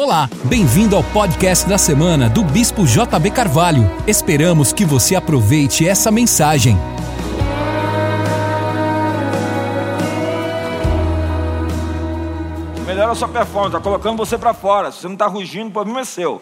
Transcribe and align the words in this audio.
Olá, 0.00 0.30
bem-vindo 0.44 0.94
ao 0.94 1.02
podcast 1.02 1.68
da 1.68 1.76
semana 1.76 2.30
do 2.30 2.44
Bispo 2.44 2.86
JB 2.86 3.32
Carvalho. 3.32 3.82
Esperamos 4.06 4.72
que 4.72 4.84
você 4.84 5.16
aproveite 5.16 5.88
essa 5.88 6.08
mensagem. 6.12 6.76
Melhora 12.86 13.10
a 13.10 13.14
sua 13.16 13.26
performance, 13.26 13.74
está 13.76 13.80
colocando 13.80 14.16
você 14.18 14.38
para 14.38 14.54
fora. 14.54 14.92
Se 14.92 15.00
você 15.00 15.08
não 15.08 15.14
está 15.14 15.26
rugindo, 15.26 15.70
o 15.70 15.72
problema 15.72 16.02
é 16.02 16.04
seu. 16.04 16.40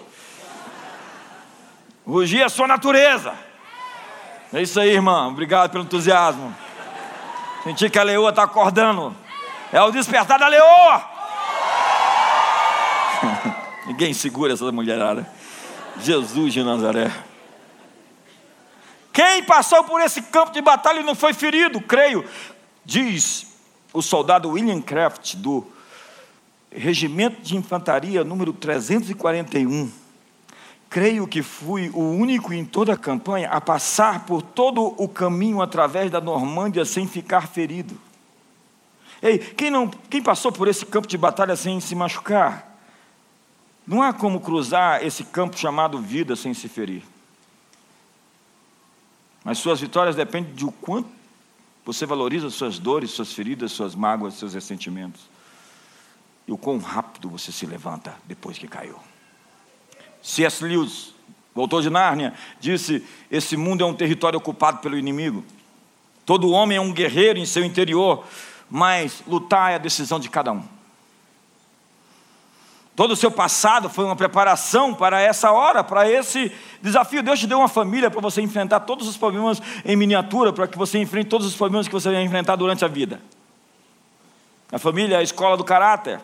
Rugir 2.07 2.43
é 2.43 2.51
sua 2.51 2.69
natureza. 2.69 3.33
É 4.53 4.61
isso 4.61 4.79
aí, 4.79 4.91
irmão. 4.91 5.31
Obrigado 5.31 5.71
pelo 5.71 5.85
entusiasmo. 5.85 6.55
Senti 7.65 7.89
que 7.89 7.99
a 7.99 8.03
leoa 8.03 8.29
está 8.29 8.43
acordando. 8.43 9.17
É 9.73 9.81
o 9.81 9.91
despertar 9.91 10.39
da 10.39 10.47
leoa. 10.47 11.17
Ninguém 13.87 14.13
segura 14.13 14.53
essa 14.53 14.71
mulherada. 14.73 15.29
Jesus 16.01 16.53
de 16.53 16.63
Nazaré. 16.63 17.11
Quem 19.13 19.43
passou 19.45 19.83
por 19.85 20.01
esse 20.01 20.21
campo 20.23 20.53
de 20.53 20.61
batalha 20.61 21.01
e 21.01 21.05
não 21.05 21.15
foi 21.15 21.33
ferido? 21.33 21.81
Creio, 21.81 22.25
diz 22.85 23.47
o 23.93 24.03
soldado 24.03 24.51
William 24.51 24.83
Craft, 24.83 25.37
do 25.37 25.67
Regimento 26.71 27.41
de 27.41 27.57
Infantaria 27.57 28.23
número 28.23 28.53
341 28.53 29.91
creio 30.89 31.27
que 31.27 31.43
fui 31.43 31.91
o 31.93 32.01
único 32.01 32.53
em 32.53 32.65
toda 32.65 32.95
a 32.95 32.97
campanha 32.97 33.51
a 33.51 33.61
passar 33.61 34.25
por 34.25 34.41
todo 34.41 34.95
o 34.97 35.09
caminho 35.09 35.61
através 35.61 36.11
da 36.11 36.21
Normândia 36.21 36.85
sem 36.85 37.07
ficar 37.07 37.49
ferido. 37.49 38.01
Ei, 39.23 39.39
quem, 39.39 39.71
não, 39.71 39.89
quem 39.89 40.23
passou 40.23 40.53
por 40.53 40.69
esse 40.69 40.85
campo 40.87 41.09
de 41.09 41.19
batalha 41.19 41.57
sem 41.57 41.81
se 41.81 41.95
machucar? 41.95 42.76
Não 43.87 44.03
há 44.03 44.13
como 44.13 44.41
cruzar 44.41 45.05
esse 45.05 45.23
campo 45.25 45.57
chamado 45.57 46.01
vida 46.01 46.35
sem 46.35 46.53
se 46.53 46.69
ferir. 46.69 47.03
Mas 49.45 49.59
suas 49.59 49.81
vitórias 49.81 50.17
dependem 50.17 50.53
de 50.55 50.65
o 50.65 50.73
quanto 50.73 51.09
você 51.85 52.05
valoriza 52.05 52.51
suas 52.51 52.81
dores, 52.81 53.13
suas 53.13 53.33
feridas, 53.33 53.71
suas 53.71 53.95
mágoas, 53.95 54.35
seus 54.35 54.55
ressentimentos. 54.55 55.23
E 56.49 56.53
o 56.53 56.59
quão 56.59 56.79
rápido 56.79 57.31
você 57.31 57.53
se 57.53 57.65
levanta 57.65 58.17
depois 58.25 58.59
que 58.59 58.67
caiu. 58.67 58.99
C.S. 60.21 60.65
Lewis, 60.65 61.15
o 61.55 61.61
autor 61.61 61.83
de 61.83 61.91
Nárnia, 61.91 62.35
disse: 62.59 63.05
Esse 63.31 63.57
mundo 63.57 63.85
é 63.85 63.87
um 63.87 63.95
território 63.95 64.37
ocupado 64.37 64.79
pelo 64.79 64.99
inimigo. 64.99 65.45
Todo 66.25 66.51
homem 66.51 66.77
é 66.77 66.81
um 66.81 66.93
guerreiro 66.93 67.39
em 67.39 67.47
seu 67.47 67.65
interior, 67.65 68.25
mas 68.69 69.23
lutar 69.29 69.71
é 69.71 69.77
a 69.77 69.79
decisão 69.79 70.19
de 70.19 70.29
cada 70.29 70.51
um. 70.51 70.76
Todo 72.97 73.11
o 73.11 73.17
seu 73.17 73.31
passado 73.31 73.91
foi 73.91 74.07
uma 74.07 74.17
preparação 74.17 74.95
para 74.95 75.21
essa 75.21 75.53
hora, 75.53 75.85
para 75.85 76.11
esse 76.11 76.51
desafio. 76.81 77.23
Deus 77.23 77.39
te 77.39 77.47
deu 77.47 77.59
uma 77.59 77.69
família 77.69 78.11
para 78.11 78.23
você 78.23 78.41
enfrentar 78.41 78.81
todos 78.81 79.07
os 79.07 79.19
problemas 79.19 79.61
em 79.85 79.95
miniatura, 79.95 80.51
para 80.51 80.67
que 80.67 80.79
você 80.79 80.99
enfrente 80.99 81.29
todos 81.29 81.47
os 81.47 81.55
problemas 81.55 81.87
que 81.87 81.93
você 81.93 82.11
vai 82.11 82.23
enfrentar 82.23 82.57
durante 82.57 82.87
a 82.87 82.89
vida. 82.89 83.21
A 84.73 84.79
família 84.79 85.17
é 85.17 85.19
a 85.19 85.23
escola 85.23 85.59
do 85.59 85.63
caráter. 85.63 86.19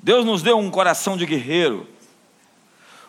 Deus 0.00 0.24
nos 0.24 0.42
deu 0.42 0.58
um 0.58 0.68
coração 0.68 1.16
de 1.16 1.24
guerreiro. 1.24 1.86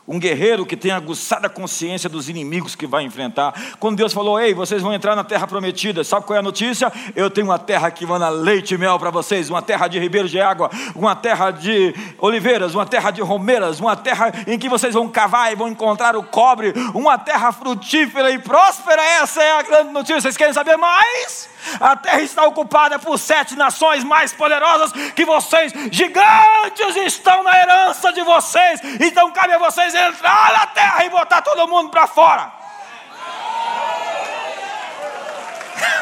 Um 0.08 0.20
guerreiro 0.20 0.66
que 0.68 0.78
tem 0.78 0.92
aguçada 0.92 1.50
consciência 1.50 2.08
dos 2.08 2.30
inimigos 2.30 2.76
que 2.76 2.86
vai 2.86 3.04
enfrentar. 3.04 3.54
Quando 3.80 3.98
Deus 3.98 4.14
falou, 4.14 4.40
ei, 4.40 4.54
vocês 4.54 4.82
vão 4.82 4.94
entrar 4.94 5.16
na 5.16 5.24
terra 5.24 5.48
prometida, 5.48 6.04
sabe 6.04 6.28
qual 6.28 6.36
é 6.36 6.40
a 6.40 6.44
notícia? 6.44 6.94
Eu 7.16 7.32
tenho 7.32 7.48
uma 7.48 7.58
terra 7.58 7.90
que 7.90 8.06
manda 8.06 8.30
leite 8.30 8.76
e 8.76 8.78
mel 8.78 9.00
para 9.00 9.10
vocês, 9.10 9.50
uma 9.50 9.64
terra 9.64 9.88
de 9.88 9.98
ribeiros 9.98 10.30
de 10.30 10.40
água, 10.40 10.70
uma 10.94 11.16
terra 11.16 11.50
de 11.50 11.96
oliveiras, 12.20 12.76
uma 12.76 12.86
terra 12.86 13.10
de 13.10 13.22
romeiras, 13.22 13.80
uma 13.80 13.96
terra 13.96 14.32
em 14.46 14.60
que 14.60 14.70
vocês 14.70 14.94
vão 14.94 15.10
cavar 15.10 15.52
e 15.52 15.56
vão 15.56 15.70
encontrar 15.70 16.16
o 16.16 16.22
cobre, 16.22 16.72
uma 16.94 17.18
terra 17.18 17.52
frutífera 17.52 18.30
e 18.30 18.38
próspera. 18.38 19.02
Essa 19.02 19.42
é 19.42 19.60
a 19.60 19.64
grande 19.64 19.92
notícia. 19.92 20.22
Vocês 20.22 20.38
querem 20.38 20.54
saber 20.54 20.78
mais? 20.78 21.50
A 21.80 21.96
terra 21.96 22.22
está 22.22 22.46
ocupada 22.46 23.00
por 23.00 23.18
sete 23.18 23.56
nações 23.56 24.04
mais 24.04 24.32
poderosas 24.32 24.92
que 25.16 25.26
vocês, 25.26 25.74
gigantes, 25.92 26.96
estão 27.08 27.44
na 27.44 27.60
herança 27.60 28.14
de 28.14 28.22
vocês. 28.22 28.80
Então 29.02 29.32
cabe 29.32 29.54
a 29.54 29.58
vocês 29.58 29.95
entrar 29.98 30.54
na 30.54 30.68
terra 30.68 31.06
e 31.06 31.10
botar 31.10 31.42
todo 31.42 31.68
mundo 31.68 31.90
para 31.90 32.08
fora. 32.08 32.66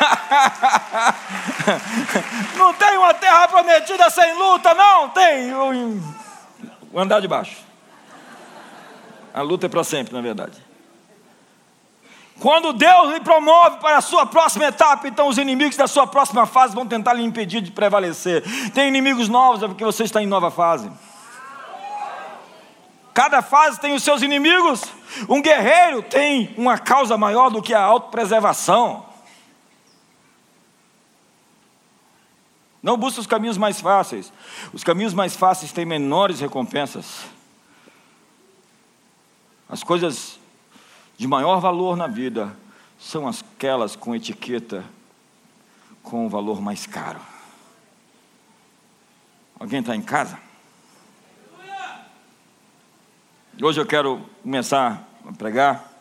não 2.58 2.74
tem 2.74 2.98
uma 2.98 3.14
terra 3.14 3.48
prometida 3.48 4.10
sem 4.10 4.38
luta, 4.38 4.74
não. 4.74 5.10
Tem 5.10 5.54
o, 5.54 6.02
andar 6.96 7.20
de 7.20 7.28
baixo. 7.28 7.58
A 9.34 9.42
luta 9.42 9.66
é 9.66 9.70
para 9.70 9.84
sempre, 9.84 10.14
na 10.14 10.22
verdade. 10.22 10.62
Quando 12.40 12.74
Deus 12.74 13.14
lhe 13.14 13.20
promove 13.22 13.78
para 13.78 13.98
a 13.98 14.02
sua 14.02 14.26
próxima 14.26 14.66
etapa, 14.66 15.08
então 15.08 15.28
os 15.28 15.38
inimigos 15.38 15.78
da 15.78 15.88
sua 15.88 16.06
próxima 16.06 16.46
fase 16.46 16.76
vão 16.76 16.86
tentar 16.86 17.14
lhe 17.14 17.24
impedir 17.24 17.62
de 17.62 17.72
prevalecer. 17.72 18.44
Tem 18.72 18.88
inimigos 18.88 19.30
novos, 19.30 19.64
é 19.64 19.68
porque 19.68 19.86
você 19.86 20.04
está 20.04 20.22
em 20.22 20.28
nova 20.28 20.52
fase. 20.52 20.92
Cada 23.14 23.42
fase 23.42 23.80
tem 23.80 23.94
os 23.94 24.04
seus 24.04 24.22
inimigos. 24.22 24.82
Um 25.30 25.42
guerreiro 25.42 26.02
tem 26.02 26.54
uma 26.58 26.78
causa 26.78 27.18
maior 27.18 27.50
do 27.50 27.62
que 27.62 27.74
a 27.74 27.82
autopreservação. 27.82 29.06
Não 32.82 32.98
busque 32.98 33.20
os 33.20 33.28
caminhos 33.28 33.58
mais 33.58 33.80
fáceis. 33.80 34.34
Os 34.74 34.84
caminhos 34.84 35.14
mais 35.14 35.36
fáceis 35.36 35.72
têm 35.72 35.86
menores 35.86 36.40
recompensas. 36.40 37.22
As 39.70 39.84
coisas 39.84 40.40
de 41.18 41.28
maior 41.28 41.60
valor 41.60 41.96
na 41.96 42.08
vida 42.08 42.56
são 43.00 43.28
aquelas 43.28 43.96
com 43.96 44.16
etiqueta 44.16 44.84
com 46.02 46.26
o 46.26 46.30
valor 46.30 46.62
mais 46.62 46.86
caro. 46.86 47.22
Alguém 49.58 49.80
está 49.80 49.96
em 49.96 50.02
casa? 50.02 50.38
Hoje 53.62 53.80
eu 53.80 53.86
quero 53.86 54.20
começar 54.42 55.08
a 55.24 55.32
pregar. 55.32 55.86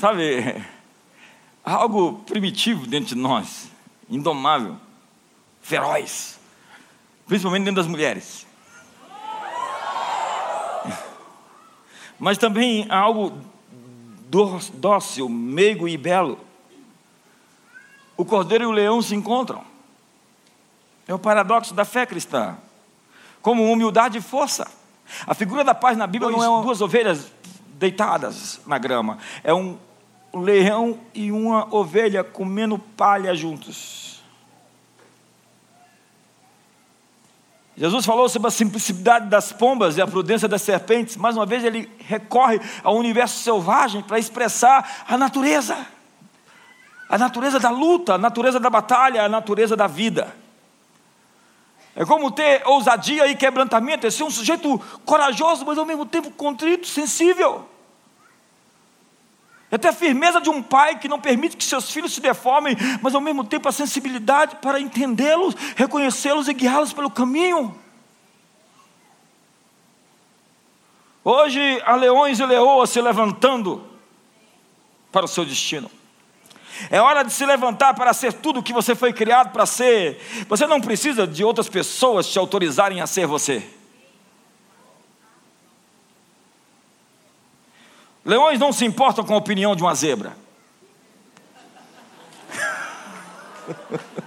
Sabe, 0.00 0.64
algo 1.62 2.24
primitivo 2.24 2.86
dentro 2.86 3.14
de 3.14 3.20
nós, 3.20 3.70
indomável, 4.08 4.78
feroz, 5.60 6.40
principalmente 7.26 7.64
dentro 7.64 7.82
das 7.82 7.90
mulheres. 7.90 8.46
Mas 12.18 12.38
também 12.38 12.86
algo 12.88 13.38
dócil, 14.74 15.28
meigo 15.28 15.86
e 15.86 15.96
belo. 15.96 16.38
O 18.16 18.24
cordeiro 18.24 18.64
e 18.64 18.66
o 18.66 18.70
leão 18.70 19.02
se 19.02 19.14
encontram. 19.14 19.62
É 21.06 21.12
o 21.12 21.18
paradoxo 21.18 21.74
da 21.74 21.84
fé 21.84 22.06
cristã. 22.06 22.56
Como 23.42 23.70
humildade 23.70 24.18
e 24.18 24.22
força. 24.22 24.70
A 25.26 25.34
figura 25.34 25.62
da 25.62 25.74
paz 25.74 25.96
na 25.96 26.06
Bíblia 26.06 26.30
não 26.30 26.60
é 26.60 26.62
duas 26.62 26.80
ovelhas 26.80 27.30
deitadas 27.74 28.60
na 28.66 28.78
grama. 28.78 29.18
É 29.44 29.52
um 29.52 29.76
leão 30.32 30.98
e 31.12 31.30
uma 31.30 31.74
ovelha 31.74 32.24
comendo 32.24 32.78
palha 32.78 33.34
juntos. 33.34 34.11
Jesus 37.82 38.06
falou 38.06 38.28
sobre 38.28 38.46
a 38.46 38.50
simplicidade 38.52 39.26
das 39.26 39.50
pombas 39.50 39.96
e 39.96 40.00
a 40.00 40.06
prudência 40.06 40.46
das 40.46 40.62
serpentes. 40.62 41.16
Mais 41.16 41.36
uma 41.36 41.44
vez, 41.44 41.64
ele 41.64 41.90
recorre 42.06 42.60
ao 42.84 42.94
universo 42.94 43.42
selvagem 43.42 44.02
para 44.02 44.20
expressar 44.20 45.02
a 45.08 45.18
natureza. 45.18 45.76
A 47.08 47.18
natureza 47.18 47.58
da 47.58 47.70
luta, 47.70 48.14
a 48.14 48.18
natureza 48.18 48.60
da 48.60 48.70
batalha, 48.70 49.24
a 49.24 49.28
natureza 49.28 49.74
da 49.74 49.88
vida. 49.88 50.32
É 51.96 52.04
como 52.04 52.30
ter 52.30 52.62
ousadia 52.66 53.26
e 53.26 53.34
quebrantamento, 53.34 54.06
é 54.06 54.12
ser 54.12 54.22
um 54.22 54.30
sujeito 54.30 54.80
corajoso, 55.04 55.66
mas 55.66 55.76
ao 55.76 55.84
mesmo 55.84 56.06
tempo 56.06 56.30
contrito, 56.30 56.86
sensível. 56.86 57.68
É 59.72 59.78
ter 59.78 59.88
a 59.88 59.92
firmeza 59.94 60.38
de 60.38 60.50
um 60.50 60.62
pai 60.62 60.98
que 60.98 61.08
não 61.08 61.18
permite 61.18 61.56
que 61.56 61.64
seus 61.64 61.90
filhos 61.90 62.12
se 62.12 62.20
deformem, 62.20 62.76
mas 63.00 63.14
ao 63.14 63.22
mesmo 63.22 63.42
tempo 63.42 63.66
a 63.66 63.72
sensibilidade 63.72 64.56
para 64.56 64.78
entendê-los, 64.78 65.54
reconhecê-los 65.74 66.46
e 66.46 66.52
guiá-los 66.52 66.92
pelo 66.92 67.10
caminho. 67.10 67.74
Hoje 71.24 71.82
há 71.86 71.96
leões 71.96 72.38
e 72.38 72.44
leoas 72.44 72.90
se 72.90 73.00
levantando 73.00 73.82
para 75.10 75.24
o 75.24 75.28
seu 75.28 75.42
destino. 75.42 75.90
É 76.90 77.00
hora 77.00 77.22
de 77.22 77.32
se 77.32 77.46
levantar 77.46 77.94
para 77.94 78.12
ser 78.12 78.34
tudo 78.34 78.60
o 78.60 78.62
que 78.62 78.74
você 78.74 78.94
foi 78.94 79.14
criado 79.14 79.52
para 79.52 79.64
ser. 79.64 80.20
Você 80.48 80.66
não 80.66 80.82
precisa 80.82 81.26
de 81.26 81.42
outras 81.42 81.70
pessoas 81.70 82.26
te 82.26 82.38
autorizarem 82.38 83.00
a 83.00 83.06
ser 83.06 83.26
você. 83.26 83.66
Leões 88.24 88.58
não 88.58 88.72
se 88.72 88.84
importam 88.84 89.24
com 89.24 89.34
a 89.34 89.38
opinião 89.38 89.74
de 89.74 89.82
uma 89.82 89.94
zebra. 89.94 90.36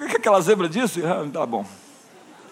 O 0.00 0.08
que 0.08 0.16
aquela 0.16 0.40
zebra 0.40 0.66
disse? 0.68 1.04
Ah, 1.04 1.28
tá 1.30 1.44
bom. 1.44 1.66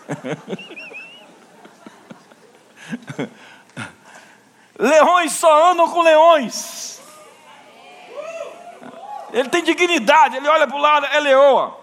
Leões 4.78 5.32
só 5.32 5.72
andam 5.72 5.88
com 5.88 6.02
leões. 6.02 7.00
Ele 9.32 9.48
tem 9.48 9.64
dignidade, 9.64 10.36
ele 10.36 10.46
olha 10.48 10.66
para 10.66 10.76
o 10.76 10.80
lado, 10.80 11.06
é 11.06 11.20
leoa. 11.20 11.78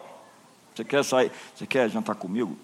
Você 0.73 0.83
quer 0.83 1.03
sair? 1.03 1.31
Você 1.53 1.67
quer 1.67 1.87
jantar 1.89 2.15
comigo? 2.15 2.57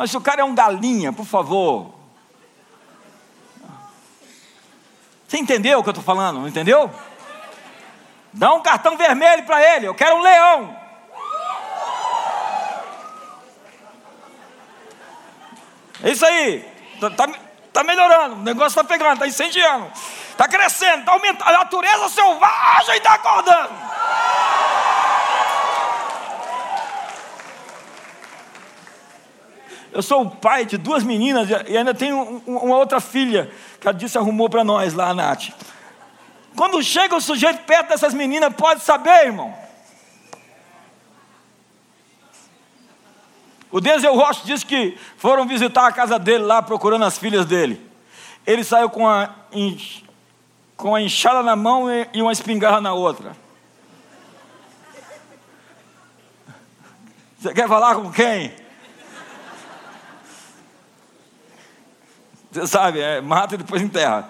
Mas 0.00 0.14
o 0.14 0.20
cara 0.22 0.40
é 0.40 0.44
um 0.44 0.54
galinha, 0.54 1.12
por 1.12 1.26
favor. 1.26 1.92
Você 5.28 5.36
entendeu 5.36 5.78
o 5.78 5.82
que 5.82 5.90
eu 5.90 5.92
estou 5.92 6.02
falando? 6.02 6.40
Não 6.40 6.48
entendeu? 6.48 6.90
Dá 8.32 8.54
um 8.54 8.62
cartão 8.62 8.96
vermelho 8.96 9.44
para 9.44 9.62
ele. 9.62 9.86
Eu 9.86 9.94
quero 9.94 10.16
um 10.16 10.22
leão. 10.22 10.74
É 16.02 16.10
isso 16.12 16.24
aí. 16.24 16.66
Está 16.94 17.10
tá, 17.10 17.28
tá 17.70 17.84
melhorando. 17.84 18.36
O 18.36 18.42
negócio 18.42 18.80
está 18.80 18.84
pegando, 18.84 19.12
está 19.12 19.26
incendiando. 19.26 19.92
Está 20.30 20.48
crescendo, 20.48 21.00
está 21.00 21.12
aumentando. 21.12 21.46
A 21.46 21.52
natureza 21.52 22.08
selvagem 22.08 22.96
está 22.96 23.12
acordando. 23.16 23.74
Eu 29.92 30.02
sou 30.02 30.22
o 30.22 30.30
pai 30.30 30.64
de 30.64 30.76
duas 30.76 31.02
meninas 31.02 31.48
e 31.68 31.76
ainda 31.76 31.92
tenho 31.92 32.42
uma 32.46 32.76
outra 32.76 33.00
filha 33.00 33.50
que 33.80 33.88
a 33.88 33.92
disse 33.92 34.16
arrumou 34.16 34.48
para 34.48 34.62
nós 34.62 34.94
lá, 34.94 35.08
a 35.08 35.14
Nath. 35.14 35.48
Quando 36.56 36.82
chega 36.82 37.16
o 37.16 37.20
sujeito 37.20 37.64
perto 37.64 37.88
dessas 37.88 38.14
meninas, 38.14 38.54
pode 38.54 38.82
saber, 38.82 39.26
irmão. 39.26 39.54
O 43.70 43.80
Denzel 43.80 44.14
Rocha 44.14 44.42
disse 44.44 44.66
que 44.66 44.98
foram 45.16 45.46
visitar 45.46 45.86
a 45.86 45.92
casa 45.92 46.18
dele 46.18 46.44
lá 46.44 46.60
procurando 46.60 47.04
as 47.04 47.18
filhas 47.18 47.46
dele. 47.46 47.80
Ele 48.46 48.64
saiu 48.64 48.90
com 48.90 49.08
a, 49.08 49.30
com 50.76 50.94
a 50.94 51.00
enxada 51.00 51.42
na 51.42 51.54
mão 51.54 51.86
e 52.12 52.20
uma 52.20 52.32
espingarda 52.32 52.80
na 52.80 52.92
outra. 52.92 53.36
Você 57.38 57.54
quer 57.54 57.68
falar 57.68 57.94
com 57.94 58.10
quem? 58.10 58.52
Você 62.50 62.66
sabe, 62.66 63.00
é, 63.00 63.20
mata 63.20 63.54
e 63.54 63.58
depois 63.58 63.80
enterra. 63.80 64.28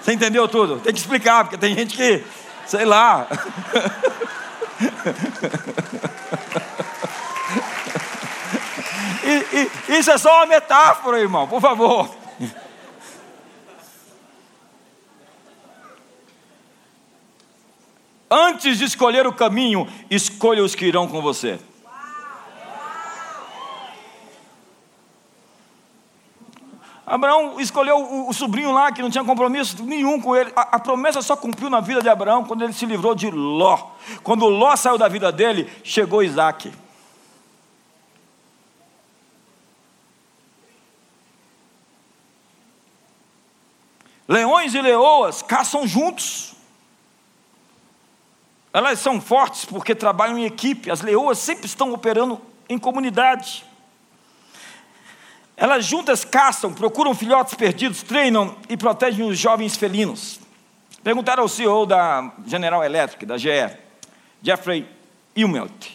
Você 0.00 0.12
entendeu 0.12 0.48
tudo? 0.48 0.80
Tem 0.80 0.92
que 0.92 0.98
explicar, 0.98 1.44
porque 1.44 1.56
tem 1.56 1.74
gente 1.74 1.96
que, 1.96 2.24
sei 2.66 2.84
lá. 2.84 3.28
e, 9.24 9.44
e, 9.92 9.98
isso 9.98 10.10
é 10.10 10.18
só 10.18 10.38
uma 10.38 10.46
metáfora, 10.46 11.20
irmão, 11.20 11.46
por 11.46 11.60
favor. 11.60 12.10
Antes 18.30 18.78
de 18.78 18.84
escolher 18.84 19.26
o 19.28 19.32
caminho, 19.32 19.88
escolha 20.10 20.64
os 20.64 20.74
que 20.74 20.86
irão 20.86 21.06
com 21.06 21.22
você. 21.22 21.60
Abraão 27.14 27.60
escolheu 27.60 27.96
o, 27.96 28.28
o, 28.28 28.34
sobrinho 28.34 28.72
lá 28.72 28.90
que 28.90 29.00
não 29.00 29.08
tinha 29.08 29.22
compromisso 29.22 29.80
nenhum 29.84 30.20
com 30.20 30.34
ele. 30.34 30.52
A, 30.56 30.62
a, 30.74 30.80
promessa 30.80 31.22
só 31.22 31.36
cumpriu 31.36 31.70
na 31.70 31.78
vida 31.78 32.02
de 32.02 32.08
Abraão 32.08 32.44
quando 32.44 32.64
ele 32.64 32.72
se 32.72 32.84
livrou 32.84 33.14
de 33.14 33.30
Ló. 33.30 33.92
Quando 34.24 34.48
Ló 34.48 34.74
saiu 34.74 34.98
da 34.98 35.06
vida 35.06 35.30
dele, 35.30 35.70
chegou 35.84 36.24
Isaac. 36.24 36.72
Leões 44.26 44.74
e 44.74 44.82
leoas 44.82 45.40
caçam 45.40 45.86
juntos. 45.86 46.56
Elas 48.72 48.98
são 48.98 49.20
fortes 49.20 49.64
porque 49.64 49.94
trabalham 49.94 50.36
em 50.36 50.46
equipe. 50.46 50.90
As 50.90 51.00
leoas 51.00 51.38
sempre 51.38 51.66
estão 51.66 51.92
operando 51.92 52.40
em 52.68 52.76
comunidade. 52.76 53.64
Elas 55.56 55.84
juntas 55.84 56.24
caçam, 56.24 56.72
procuram 56.72 57.14
filhotes 57.14 57.54
perdidos, 57.54 58.02
treinam 58.02 58.56
e 58.68 58.76
protegem 58.76 59.24
os 59.24 59.38
jovens 59.38 59.76
felinos. 59.76 60.40
Perguntaram 61.02 61.42
ao 61.42 61.48
CEO 61.48 61.86
da 61.86 62.32
General 62.46 62.82
Electric, 62.82 63.24
da 63.24 63.36
GE, 63.36 63.76
Jeffrey 64.42 64.88
Immelt, 65.36 65.90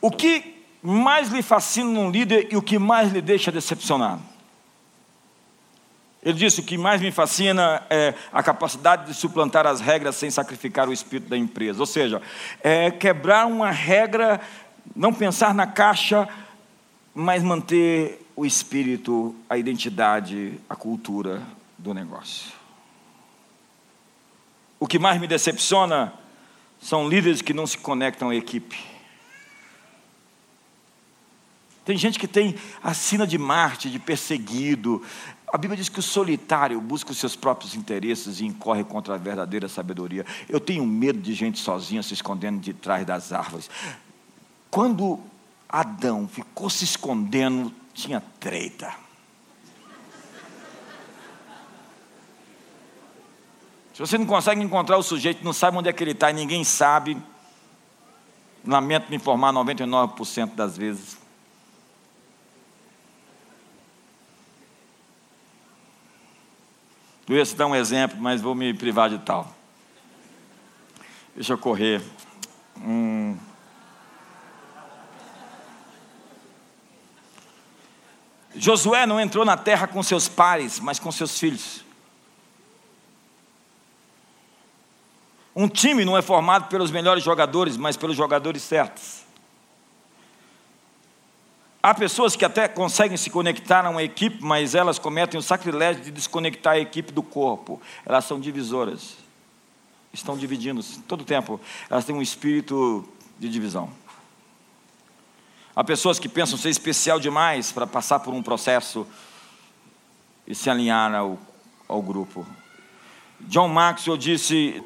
o 0.00 0.10
que 0.10 0.64
mais 0.82 1.28
lhe 1.28 1.42
fascina 1.42 1.90
num 1.90 2.10
líder 2.10 2.48
e 2.50 2.56
o 2.56 2.62
que 2.62 2.78
mais 2.78 3.12
lhe 3.12 3.20
deixa 3.20 3.50
decepcionado. 3.50 4.22
Ele 6.22 6.38
disse: 6.38 6.60
O 6.60 6.64
que 6.64 6.76
mais 6.76 7.00
me 7.00 7.10
fascina 7.10 7.82
é 7.88 8.14
a 8.32 8.42
capacidade 8.42 9.06
de 9.06 9.14
suplantar 9.14 9.66
as 9.66 9.80
regras 9.80 10.16
sem 10.16 10.30
sacrificar 10.30 10.88
o 10.88 10.92
espírito 10.92 11.28
da 11.28 11.36
empresa. 11.36 11.80
Ou 11.80 11.86
seja, 11.86 12.20
é 12.62 12.90
quebrar 12.90 13.46
uma 13.46 13.70
regra, 13.70 14.40
não 14.94 15.12
pensar 15.12 15.54
na 15.54 15.66
caixa, 15.66 16.28
mas 17.14 17.42
manter 17.42 18.20
o 18.40 18.46
espírito, 18.46 19.36
a 19.50 19.58
identidade, 19.58 20.58
a 20.66 20.74
cultura 20.74 21.42
do 21.76 21.92
negócio. 21.92 22.50
O 24.78 24.86
que 24.86 24.98
mais 24.98 25.20
me 25.20 25.26
decepciona 25.26 26.10
são 26.80 27.06
líderes 27.06 27.42
que 27.42 27.52
não 27.52 27.66
se 27.66 27.76
conectam 27.76 28.30
à 28.30 28.34
equipe. 28.34 28.82
Tem 31.84 31.98
gente 31.98 32.18
que 32.18 32.26
tem 32.26 32.54
a 32.82 32.94
sina 32.94 33.26
de 33.26 33.36
Marte, 33.36 33.90
de 33.90 33.98
perseguido. 33.98 35.02
A 35.52 35.58
Bíblia 35.58 35.76
diz 35.76 35.90
que 35.90 35.98
o 35.98 36.02
solitário 36.02 36.80
busca 36.80 37.12
os 37.12 37.18
seus 37.18 37.36
próprios 37.36 37.74
interesses 37.74 38.40
e 38.40 38.46
incorre 38.46 38.84
contra 38.84 39.16
a 39.16 39.18
verdadeira 39.18 39.68
sabedoria. 39.68 40.24
Eu 40.48 40.58
tenho 40.58 40.86
medo 40.86 41.20
de 41.20 41.34
gente 41.34 41.58
sozinha 41.58 42.02
se 42.02 42.14
escondendo 42.14 42.58
de 42.58 42.72
trás 42.72 43.04
das 43.04 43.34
árvores. 43.34 43.68
Quando 44.70 45.20
Adão 45.68 46.26
ficou 46.26 46.70
se 46.70 46.84
escondendo 46.84 47.70
tinha 48.00 48.22
treta. 48.38 48.94
Se 53.94 54.00
você 54.00 54.16
não 54.16 54.26
consegue 54.26 54.62
encontrar 54.62 54.96
o 54.96 55.02
sujeito, 55.02 55.44
não 55.44 55.52
sabe 55.52 55.76
onde 55.76 55.88
é 55.88 55.92
que 55.92 56.02
ele 56.02 56.12
está 56.12 56.30
e 56.30 56.34
ninguém 56.34 56.64
sabe, 56.64 57.20
lamento 58.66 59.10
me 59.10 59.16
informar 59.16 59.52
99% 59.52 60.54
das 60.54 60.76
vezes. 60.76 61.18
Eu 67.28 67.36
ia 67.36 67.44
citar 67.44 67.66
um 67.66 67.76
exemplo, 67.76 68.18
mas 68.20 68.40
vou 68.40 68.54
me 68.54 68.74
privar 68.74 69.08
de 69.08 69.18
tal. 69.18 69.54
Deixa 71.34 71.52
eu 71.52 71.58
correr. 71.58 72.02
Hum. 72.78 73.36
Josué 78.60 79.06
não 79.06 79.18
entrou 79.18 79.42
na 79.42 79.56
terra 79.56 79.86
com 79.86 80.02
seus 80.02 80.28
pares, 80.28 80.78
mas 80.78 80.98
com 80.98 81.10
seus 81.10 81.38
filhos. 81.38 81.82
Um 85.56 85.66
time 85.66 86.04
não 86.04 86.14
é 86.14 86.20
formado 86.20 86.68
pelos 86.68 86.90
melhores 86.90 87.24
jogadores, 87.24 87.78
mas 87.78 87.96
pelos 87.96 88.14
jogadores 88.14 88.60
certos. 88.60 89.22
Há 91.82 91.94
pessoas 91.94 92.36
que 92.36 92.44
até 92.44 92.68
conseguem 92.68 93.16
se 93.16 93.30
conectar 93.30 93.86
a 93.86 93.88
uma 93.88 94.02
equipe, 94.02 94.44
mas 94.44 94.74
elas 94.74 94.98
cometem 94.98 95.40
o 95.40 95.42
sacrilégio 95.42 96.04
de 96.04 96.10
desconectar 96.10 96.74
a 96.74 96.78
equipe 96.78 97.12
do 97.12 97.22
corpo. 97.22 97.80
Elas 98.04 98.26
são 98.26 98.38
divisoras. 98.38 99.16
Estão 100.12 100.36
dividindo 100.36 100.84
todo 101.08 101.22
o 101.22 101.24
tempo. 101.24 101.58
Elas 101.88 102.04
têm 102.04 102.14
um 102.14 102.20
espírito 102.20 103.08
de 103.38 103.48
divisão. 103.48 103.90
Há 105.74 105.84
pessoas 105.84 106.18
que 106.18 106.28
pensam 106.28 106.58
ser 106.58 106.68
especial 106.68 107.20
demais 107.20 107.70
para 107.70 107.86
passar 107.86 108.20
por 108.20 108.34
um 108.34 108.42
processo 108.42 109.06
e 110.46 110.54
se 110.54 110.68
alinhar 110.68 111.14
ao, 111.14 111.38
ao 111.88 112.02
grupo. 112.02 112.46
John 113.40 113.68
Maxwell 113.68 114.16
disse: 114.16 114.82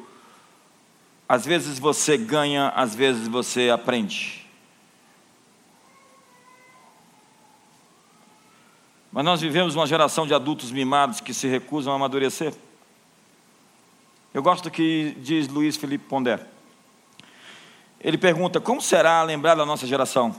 às 1.27 1.45
vezes 1.45 1.79
você 1.79 2.17
ganha, 2.17 2.69
às 2.69 2.93
vezes 2.93 3.27
você 3.27 3.69
aprende. 3.69 4.45
Mas 9.11 9.25
nós 9.25 9.41
vivemos 9.41 9.75
uma 9.75 9.87
geração 9.87 10.27
de 10.27 10.33
adultos 10.33 10.71
mimados 10.71 11.19
que 11.19 11.33
se 11.33 11.47
recusam 11.47 11.93
a 11.93 11.95
amadurecer. 11.95 12.53
Eu 14.33 14.43
gosto 14.43 14.65
do 14.65 14.71
que 14.71 15.15
diz 15.19 15.47
Luiz 15.47 15.77
Felipe 15.77 16.05
Pondé. 16.05 16.45
Ele 17.99 18.17
pergunta: 18.17 18.61
como 18.61 18.81
será 18.81 19.23
lembrar 19.23 19.55
da 19.55 19.65
nossa 19.65 19.87
geração? 19.87 20.35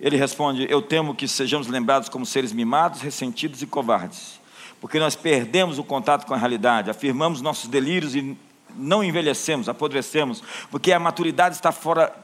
Ele 0.00 0.16
responde: 0.16 0.66
Eu 0.70 0.80
temo 0.80 1.14
que 1.14 1.28
sejamos 1.28 1.66
lembrados 1.66 2.08
como 2.08 2.24
seres 2.24 2.52
mimados, 2.52 3.02
ressentidos 3.02 3.60
e 3.60 3.66
covardes, 3.66 4.40
porque 4.80 4.98
nós 4.98 5.14
perdemos 5.14 5.78
o 5.78 5.84
contato 5.84 6.26
com 6.26 6.32
a 6.32 6.38
realidade, 6.38 6.90
afirmamos 6.90 7.42
nossos 7.42 7.68
delírios 7.68 8.14
e 8.14 8.36
não 8.74 9.04
envelhecemos, 9.04 9.68
apodrecemos, 9.68 10.42
porque 10.70 10.92
a 10.92 10.98
maturidade 10.98 11.56
está 11.56 11.70
fora 11.70 12.14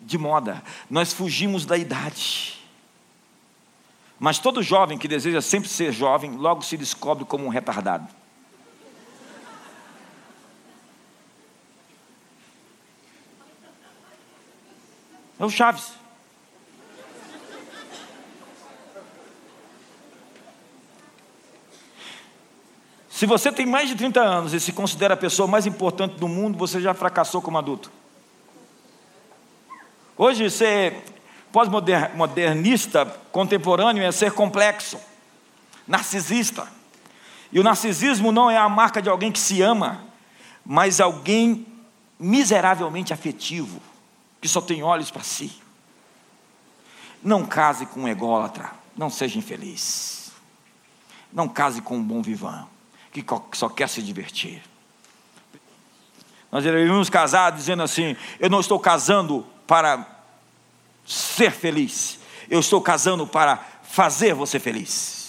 de 0.00 0.18
moda, 0.18 0.62
nós 0.88 1.12
fugimos 1.12 1.64
da 1.64 1.76
idade. 1.76 2.58
Mas 4.18 4.38
todo 4.38 4.62
jovem 4.62 4.98
que 4.98 5.08
deseja 5.08 5.40
sempre 5.40 5.68
ser 5.68 5.92
jovem, 5.92 6.32
logo 6.32 6.62
se 6.62 6.76
descobre 6.76 7.24
como 7.24 7.46
um 7.46 7.48
retardado. 7.48 8.06
É 15.38 15.44
o 15.44 15.48
Chaves. 15.48 15.99
Se 23.20 23.26
você 23.26 23.52
tem 23.52 23.66
mais 23.66 23.86
de 23.86 23.96
30 23.96 24.18
anos 24.18 24.54
e 24.54 24.58
se 24.58 24.72
considera 24.72 25.12
a 25.12 25.16
pessoa 25.16 25.46
mais 25.46 25.66
importante 25.66 26.14
do 26.14 26.26
mundo, 26.26 26.56
você 26.56 26.80
já 26.80 26.94
fracassou 26.94 27.42
como 27.42 27.58
adulto. 27.58 27.92
Hoje, 30.16 30.48
ser 30.48 31.04
pós-modernista 31.52 33.04
contemporâneo 33.30 34.02
é 34.02 34.10
ser 34.10 34.32
complexo, 34.32 34.98
narcisista. 35.86 36.66
E 37.52 37.60
o 37.60 37.62
narcisismo 37.62 38.32
não 38.32 38.50
é 38.50 38.56
a 38.56 38.70
marca 38.70 39.02
de 39.02 39.10
alguém 39.10 39.30
que 39.30 39.38
se 39.38 39.60
ama, 39.60 40.02
mas 40.64 40.98
alguém 40.98 41.66
miseravelmente 42.18 43.12
afetivo, 43.12 43.82
que 44.40 44.48
só 44.48 44.62
tem 44.62 44.82
olhos 44.82 45.10
para 45.10 45.22
si. 45.22 45.60
Não 47.22 47.44
case 47.44 47.84
com 47.84 48.00
um 48.00 48.08
ególatra, 48.08 48.70
não 48.96 49.10
seja 49.10 49.38
infeliz. 49.38 50.32
Não 51.30 51.46
case 51.46 51.82
com 51.82 51.98
um 51.98 52.02
bom 52.02 52.22
vivão, 52.22 52.66
que 53.12 53.24
só 53.52 53.68
quer 53.68 53.88
se 53.88 54.02
divertir. 54.02 54.62
Nós 56.50 56.64
deveríamos 56.64 57.08
casar 57.08 57.50
dizendo 57.52 57.82
assim: 57.82 58.16
eu 58.38 58.50
não 58.50 58.60
estou 58.60 58.78
casando 58.78 59.46
para 59.66 60.06
ser 61.06 61.52
feliz, 61.52 62.18
eu 62.48 62.60
estou 62.60 62.80
casando 62.80 63.26
para 63.26 63.58
fazer 63.82 64.34
você 64.34 64.58
feliz. 64.58 65.20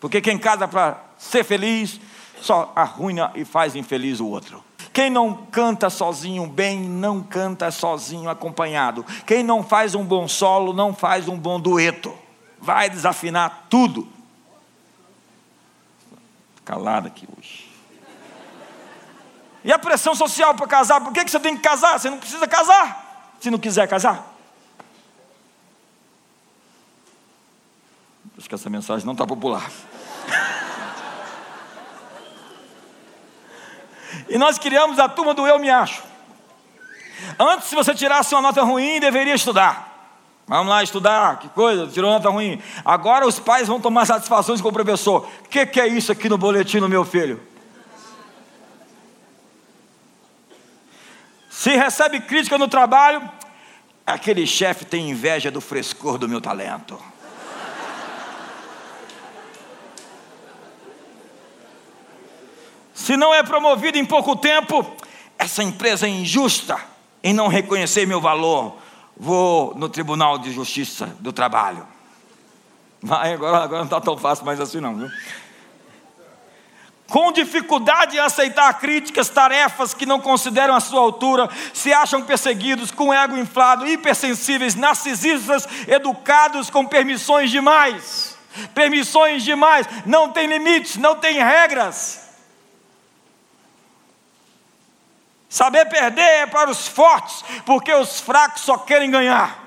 Porque 0.00 0.20
quem 0.20 0.36
casa 0.36 0.66
para 0.66 1.00
ser 1.16 1.44
feliz, 1.44 2.00
só 2.40 2.72
arruina 2.74 3.30
e 3.36 3.44
faz 3.44 3.76
infeliz 3.76 4.18
o 4.18 4.26
outro. 4.26 4.62
Quem 4.92 5.08
não 5.08 5.34
canta 5.46 5.88
sozinho 5.88 6.46
bem, 6.46 6.80
não 6.80 7.22
canta 7.22 7.70
sozinho 7.70 8.28
acompanhado. 8.28 9.04
Quem 9.26 9.42
não 9.42 9.62
faz 9.62 9.94
um 9.94 10.04
bom 10.04 10.28
solo, 10.28 10.72
não 10.72 10.94
faz 10.94 11.28
um 11.28 11.38
bom 11.38 11.58
dueto. 11.58 12.14
Vai 12.60 12.90
desafinar 12.90 13.66
tudo. 13.70 14.06
Calado 16.64 17.08
aqui 17.08 17.26
hoje. 17.36 17.72
E 19.64 19.72
a 19.72 19.78
pressão 19.78 20.14
social 20.14 20.54
para 20.54 20.66
casar? 20.66 21.00
Por 21.00 21.12
que, 21.12 21.24
que 21.24 21.30
você 21.30 21.40
tem 21.40 21.56
que 21.56 21.62
casar? 21.62 21.98
Você 21.98 22.10
não 22.10 22.18
precisa 22.18 22.46
casar, 22.46 23.36
se 23.40 23.50
não 23.50 23.58
quiser 23.58 23.88
casar. 23.88 24.30
Acho 28.36 28.48
que 28.48 28.54
essa 28.54 28.68
mensagem 28.68 29.06
não 29.06 29.12
está 29.12 29.26
popular. 29.26 29.70
E 34.32 34.38
nós 34.38 34.56
criamos 34.56 34.98
a 34.98 35.10
turma 35.10 35.34
do 35.34 35.46
Eu 35.46 35.58
Me 35.58 35.68
Acho. 35.68 36.02
Antes, 37.38 37.68
se 37.68 37.74
você 37.74 37.94
tirasse 37.94 38.34
uma 38.34 38.40
nota 38.40 38.62
ruim, 38.62 38.98
deveria 38.98 39.34
estudar. 39.34 40.16
Vamos 40.46 40.68
lá 40.68 40.82
estudar, 40.82 41.38
que 41.38 41.50
coisa, 41.50 41.86
tirou 41.86 42.10
nota 42.10 42.30
ruim. 42.30 42.58
Agora 42.82 43.26
os 43.26 43.38
pais 43.38 43.68
vão 43.68 43.78
tomar 43.78 44.06
satisfações 44.06 44.62
com 44.62 44.68
o 44.68 44.72
professor. 44.72 45.28
O 45.44 45.48
que, 45.50 45.66
que 45.66 45.78
é 45.78 45.86
isso 45.86 46.10
aqui 46.10 46.30
no 46.30 46.38
boletim 46.38 46.80
do 46.80 46.88
meu 46.88 47.04
filho? 47.04 47.42
Se 51.50 51.76
recebe 51.76 52.18
crítica 52.18 52.56
no 52.56 52.68
trabalho, 52.68 53.22
aquele 54.06 54.46
chefe 54.46 54.86
tem 54.86 55.10
inveja 55.10 55.50
do 55.50 55.60
frescor 55.60 56.16
do 56.16 56.26
meu 56.26 56.40
talento. 56.40 56.98
Se 63.02 63.16
não 63.16 63.34
é 63.34 63.42
promovido 63.42 63.98
em 63.98 64.04
pouco 64.04 64.36
tempo, 64.36 64.86
essa 65.36 65.60
empresa 65.60 66.06
é 66.06 66.08
injusta 66.08 66.78
em 67.20 67.34
não 67.34 67.48
reconhecer 67.48 68.06
meu 68.06 68.20
valor. 68.20 68.76
Vou 69.16 69.74
no 69.74 69.88
Tribunal 69.88 70.38
de 70.38 70.52
Justiça 70.52 71.06
do 71.18 71.32
Trabalho. 71.32 71.84
Vai, 73.02 73.32
agora, 73.32 73.56
agora 73.56 73.78
não 73.78 73.86
está 73.86 74.00
tão 74.00 74.16
fácil 74.16 74.44
mais 74.44 74.60
assim, 74.60 74.78
não. 74.78 74.94
Viu? 74.94 75.10
Com 77.08 77.32
dificuldade 77.32 78.16
em 78.16 78.20
aceitar 78.20 78.72
críticas, 78.78 79.28
tarefas 79.28 79.92
que 79.92 80.06
não 80.06 80.20
consideram 80.20 80.76
a 80.76 80.78
sua 80.78 81.00
altura, 81.00 81.50
se 81.74 81.92
acham 81.92 82.22
perseguidos, 82.22 82.92
com 82.92 83.12
ego 83.12 83.36
inflado, 83.36 83.84
hipersensíveis, 83.84 84.76
narcisistas, 84.76 85.66
educados 85.88 86.70
com 86.70 86.86
permissões 86.86 87.50
demais. 87.50 88.38
Permissões 88.72 89.42
demais, 89.42 89.88
não 90.06 90.30
tem 90.30 90.46
limites, 90.46 90.96
não 90.98 91.16
tem 91.16 91.42
regras. 91.42 92.21
Saber 95.52 95.84
perder 95.84 96.22
é 96.22 96.46
para 96.46 96.70
os 96.70 96.88
fortes, 96.88 97.44
porque 97.66 97.92
os 97.92 98.18
fracos 98.18 98.62
só 98.62 98.78
querem 98.78 99.10
ganhar. 99.10 99.62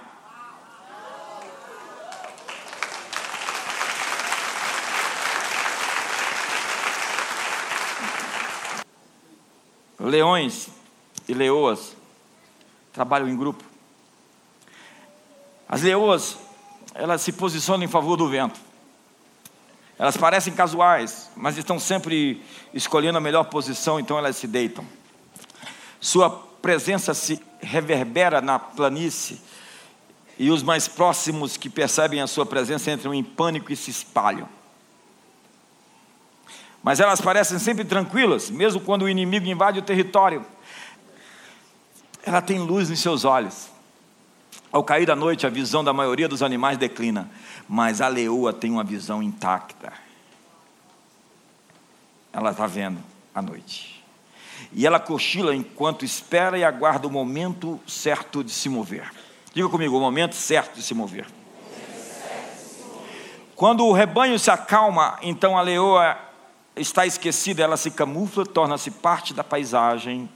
Leões 10.00 10.70
e 11.28 11.36
leoas 11.36 11.96
trabalham 12.92 13.30
em 13.30 13.38
grupo. 13.38 13.64
As 15.70 15.84
leoas, 15.84 16.36
elas 16.96 17.22
se 17.22 17.32
posicionam 17.32 17.84
em 17.84 17.88
favor 17.88 18.18
do 18.18 18.28
vento. 18.28 18.60
Elas 20.00 20.18
parecem 20.18 20.52
casuais, 20.52 21.30
mas 21.36 21.60
estão 21.60 21.78
sempre 21.78 22.44
escolhendo 22.74 23.20
a 23.20 23.22
melhor 23.22 23.44
posição, 23.44 24.00
então 24.00 24.18
elas 24.18 24.36
se 24.36 24.48
deitam. 24.48 24.84
Sua 26.06 26.30
presença 26.30 27.16
se 27.16 27.42
reverbera 27.60 28.40
na 28.40 28.60
planície, 28.60 29.42
e 30.38 30.52
os 30.52 30.62
mais 30.62 30.88
próximos 30.88 31.58
que 31.58 31.68
percebem 31.68 32.22
a 32.22 32.28
sua 32.28 32.46
presença 32.46 32.92
entram 32.92 33.12
em 33.12 33.24
pânico 33.24 33.74
e 33.74 33.76
se 33.76 33.90
espalham. 33.90 34.48
Mas 36.84 37.00
elas 37.00 37.20
parecem 37.20 37.58
sempre 37.58 37.84
tranquilas, 37.84 38.52
mesmo 38.52 38.82
quando 38.82 39.02
o 39.02 39.10
inimigo 39.10 39.48
invade 39.48 39.80
o 39.80 39.82
território. 39.82 40.46
Ela 42.24 42.40
tem 42.40 42.60
luz 42.60 42.88
nos 42.88 43.00
seus 43.00 43.26
olhos. 43.26 43.68
Ao 44.72 44.84
cair 44.84 45.08
da 45.08 45.16
noite, 45.16 45.48
a 45.48 45.50
visão 45.50 45.84
da 45.84 45.92
maioria 45.92 46.28
dos 46.28 46.44
animais 46.44 46.78
declina, 46.78 47.28
mas 47.68 48.00
a 48.00 48.08
leoa 48.08 48.54
tem 48.54 48.70
uma 48.70 48.84
visão 48.84 49.24
intacta. 49.24 49.92
Ela 52.32 52.52
está 52.52 52.68
vendo 52.68 53.02
à 53.34 53.42
noite. 53.42 53.95
E 54.74 54.86
ela 54.86 55.00
cochila 55.00 55.56
enquanto 55.56 56.04
espera 56.04 56.58
e 56.58 56.64
aguarda 56.64 57.08
o 57.08 57.12
momento 57.12 57.80
certo 57.88 58.44
de 58.44 58.52
se 58.52 58.70
mover. 58.70 59.12
Diga 59.54 59.70
comigo, 59.70 59.98
o 59.98 60.02
momento 60.02 60.36
certo 60.36 60.76
de 60.76 60.84
se 60.84 60.94
mover. 60.94 61.26
Quando 63.56 63.86
o 63.86 63.94
rebanho 63.94 64.38
se 64.38 64.52
acalma, 64.52 65.18
então 65.22 65.58
a 65.58 65.62
leoa 65.62 66.18
está 66.76 67.06
esquecida, 67.06 67.64
ela 67.64 67.78
se 67.78 67.90
camufla, 67.90 68.46
torna-se 68.46 68.92
parte 68.92 69.34
da 69.34 69.46
paisagem, 69.46 70.30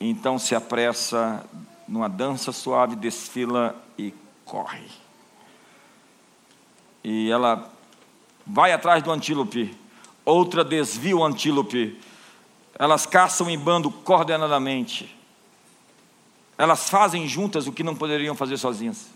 então 0.00 0.36
se 0.36 0.54
apressa 0.54 1.44
numa 1.86 2.08
dança 2.08 2.50
suave, 2.50 2.96
desfila 2.96 3.76
e 3.96 4.12
corre. 4.44 4.86
E 7.04 7.30
ela 7.30 7.70
vai 8.44 8.72
atrás 8.72 9.02
do 9.02 9.12
antílope, 9.12 9.76
outra 10.24 10.64
desvia 10.64 11.16
o 11.16 11.24
antílope, 11.24 12.00
elas 12.78 13.06
caçam 13.06 13.48
em 13.48 13.58
bando 13.58 13.90
coordenadamente. 13.90 15.16
Elas 16.58 16.88
fazem 16.88 17.26
juntas 17.28 17.66
o 17.66 17.72
que 17.72 17.82
não 17.82 17.94
poderiam 17.94 18.34
fazer 18.34 18.56
sozinhas. 18.56 19.08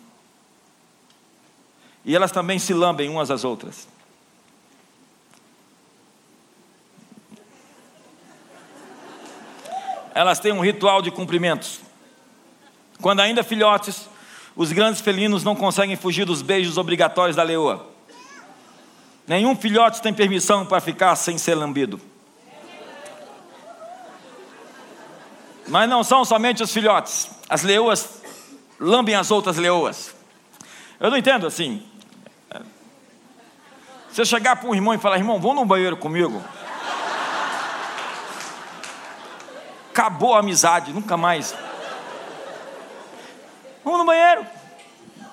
E 2.04 2.14
elas 2.14 2.32
também 2.32 2.58
se 2.58 2.72
lambem 2.72 3.08
umas 3.08 3.30
às 3.30 3.44
outras. 3.44 3.88
Elas 10.14 10.40
têm 10.40 10.52
um 10.52 10.60
ritual 10.60 11.00
de 11.00 11.10
cumprimentos. 11.10 11.80
Quando 13.00 13.20
ainda 13.20 13.44
filhotes, 13.44 14.08
os 14.56 14.72
grandes 14.72 15.00
felinos 15.00 15.44
não 15.44 15.54
conseguem 15.54 15.94
fugir 15.94 16.24
dos 16.24 16.42
beijos 16.42 16.76
obrigatórios 16.76 17.36
da 17.36 17.44
leoa. 17.44 17.88
Nenhum 19.26 19.54
filhote 19.54 20.02
tem 20.02 20.12
permissão 20.12 20.66
para 20.66 20.80
ficar 20.80 21.14
sem 21.14 21.38
ser 21.38 21.54
lambido. 21.54 22.00
Mas 25.68 25.88
não 25.88 26.02
são 26.02 26.24
somente 26.24 26.62
os 26.62 26.72
filhotes. 26.72 27.30
As 27.48 27.62
leoas 27.62 28.22
lambem 28.80 29.14
as 29.14 29.30
outras 29.30 29.56
leoas. 29.56 30.14
Eu 30.98 31.10
não 31.10 31.16
entendo 31.16 31.46
assim. 31.46 31.86
Você 34.10 34.24
chegar 34.24 34.56
para 34.56 34.68
um 34.68 34.74
irmão 34.74 34.94
e 34.94 34.98
falar, 34.98 35.18
irmão, 35.18 35.38
vamos 35.38 35.56
no 35.56 35.64
banheiro 35.64 35.96
comigo. 35.96 36.42
Acabou 39.90 40.34
a 40.34 40.40
amizade, 40.40 40.92
nunca 40.92 41.16
mais. 41.16 41.54
Vamos 43.84 44.00
no 44.00 44.06
banheiro. 44.06 44.46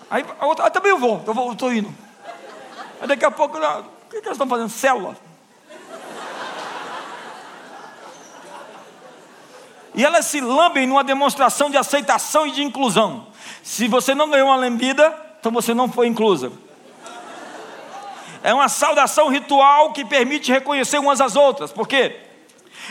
Aí 0.10 0.26
a 0.40 0.46
outra, 0.46 0.66
ah, 0.66 0.70
também 0.70 0.92
eu 0.92 0.98
vou, 0.98 1.24
eu 1.26 1.52
estou 1.54 1.74
indo. 1.74 1.94
Aí 3.02 3.08
daqui 3.08 3.26
a 3.26 3.32
pouco, 3.32 3.58
o 3.58 4.10
que, 4.10 4.22
que 4.22 4.28
elas 4.28 4.36
estão 4.36 4.48
fazendo? 4.48 4.70
Célula. 4.70 5.16
E 9.96 10.04
elas 10.04 10.26
se 10.26 10.42
lambem 10.42 10.86
numa 10.86 11.04
demonstração 11.04 11.70
de 11.70 11.78
aceitação 11.78 12.46
e 12.46 12.52
de 12.52 12.62
inclusão. 12.62 13.28
Se 13.64 13.88
você 13.88 14.14
não 14.14 14.30
ganhou 14.30 14.50
uma 14.50 14.56
lambida, 14.58 15.16
então 15.40 15.52
você 15.52 15.74
não 15.74 15.90
foi 15.90 16.08
inclusa. 16.08 16.52
É 18.44 18.54
uma 18.54 18.70
saudação 18.70 19.30
ritual 19.30 19.94
que 19.94 20.06
permite 20.06 20.52
reconhecer 20.52 21.00
umas 21.00 21.22
às 21.22 21.36
outras. 21.36 21.72
Por 21.72 21.88
quê? 21.88 22.20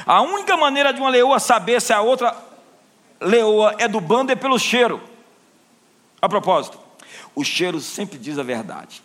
A 0.06 0.22
única 0.22 0.56
maneira 0.56 0.92
de 0.92 1.00
uma 1.00 1.10
leoa 1.10 1.38
saber 1.38 1.80
se 1.80 1.92
a 1.92 2.00
outra 2.00 2.34
leoa 3.20 3.74
é 3.78 3.86
do 3.86 4.00
bando 4.00 4.32
é 4.32 4.34
pelo 4.34 4.58
cheiro. 4.58 5.00
A 6.20 6.28
propósito, 6.28 6.78
o 7.34 7.44
cheiro 7.44 7.80
sempre 7.80 8.18
diz 8.18 8.38
a 8.38 8.42
verdade. 8.42 9.02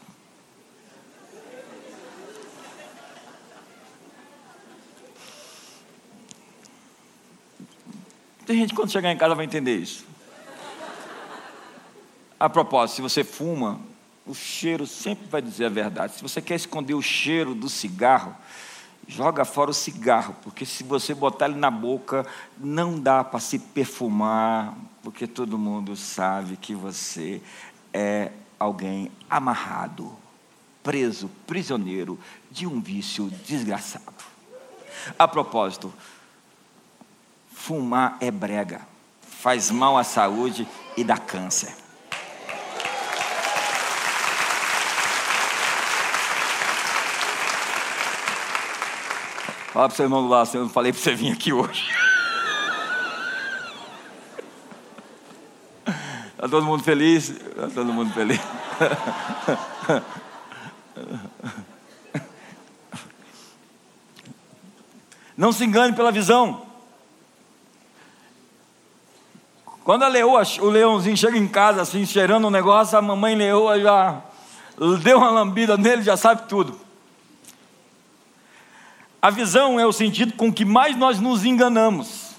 Tem 8.49 8.57
gente 8.57 8.69
que 8.69 8.75
quando 8.77 8.91
chegar 8.91 9.11
em 9.11 9.15
casa 9.15 9.35
vai 9.35 9.45
entender 9.45 9.77
isso. 9.77 10.03
A 12.39 12.49
propósito, 12.49 12.95
se 12.95 13.01
você 13.03 13.23
fuma, 13.23 13.79
o 14.25 14.33
cheiro 14.33 14.87
sempre 14.87 15.27
vai 15.27 15.39
dizer 15.39 15.65
a 15.65 15.69
verdade. 15.69 16.15
Se 16.15 16.23
você 16.23 16.41
quer 16.41 16.55
esconder 16.55 16.95
o 16.95 17.01
cheiro 17.01 17.53
do 17.53 17.69
cigarro, 17.69 18.35
joga 19.07 19.45
fora 19.45 19.69
o 19.69 19.73
cigarro, 19.73 20.35
porque 20.41 20.65
se 20.65 20.83
você 20.83 21.13
botar 21.13 21.47
ele 21.47 21.59
na 21.59 21.69
boca, 21.69 22.25
não 22.57 22.99
dá 22.99 23.23
para 23.23 23.39
se 23.39 23.59
perfumar, 23.59 24.75
porque 25.03 25.27
todo 25.27 25.55
mundo 25.55 25.95
sabe 25.95 26.57
que 26.57 26.73
você 26.73 27.43
é 27.93 28.31
alguém 28.57 29.11
amarrado, 29.29 30.11
preso, 30.81 31.29
prisioneiro 31.45 32.17
de 32.49 32.65
um 32.65 32.81
vício 32.81 33.29
desgraçado. 33.45 34.23
A 35.19 35.27
propósito, 35.27 35.93
Fumar 37.61 38.17
é 38.21 38.31
brega, 38.31 38.81
faz 39.21 39.69
mal 39.69 39.97
à 39.97 40.03
saúde 40.03 40.67
e 40.95 41.03
dá 41.03 41.17
câncer. 41.17 41.75
Fala 49.71 49.87
para 49.87 49.95
seu 49.95 50.05
irmão 50.05 50.23
do 50.23 50.29
lado, 50.29 50.49
eu 50.53 50.61
não 50.61 50.69
falei 50.69 50.91
para 50.91 51.01
você 51.01 51.13
vir 51.13 51.33
aqui 51.33 51.53
hoje. 51.53 51.93
Está 56.31 56.47
todo 56.49 56.65
mundo 56.65 56.81
feliz? 56.81 57.29
Está 57.29 57.67
todo 57.67 57.93
mundo 57.93 58.13
feliz. 58.13 58.39
Não 65.37 65.51
se 65.51 65.65
engane 65.65 65.93
pela 65.93 66.11
visão. 66.11 66.68
Quando 69.89 70.03
a 70.03 70.07
leoa, 70.07 70.43
o 70.59 70.69
leãozinho 70.69 71.17
chega 71.17 71.35
em 71.35 71.47
casa 71.47 71.81
assim, 71.81 72.05
cheirando 72.05 72.45
um 72.45 72.51
negócio, 72.51 72.95
a 72.95 73.01
mamãe 73.01 73.35
leoa 73.35 73.81
já 73.81 74.21
deu 75.01 75.17
uma 75.17 75.31
lambida 75.31 75.77
nele, 75.77 76.03
já 76.03 76.15
sabe 76.15 76.47
tudo. 76.47 76.79
A 79.19 79.31
visão 79.31 79.79
é 79.79 79.87
o 79.87 79.91
sentido 79.91 80.33
com 80.33 80.53
que 80.53 80.63
mais 80.63 80.95
nós 80.95 81.19
nos 81.19 81.43
enganamos. 81.43 82.35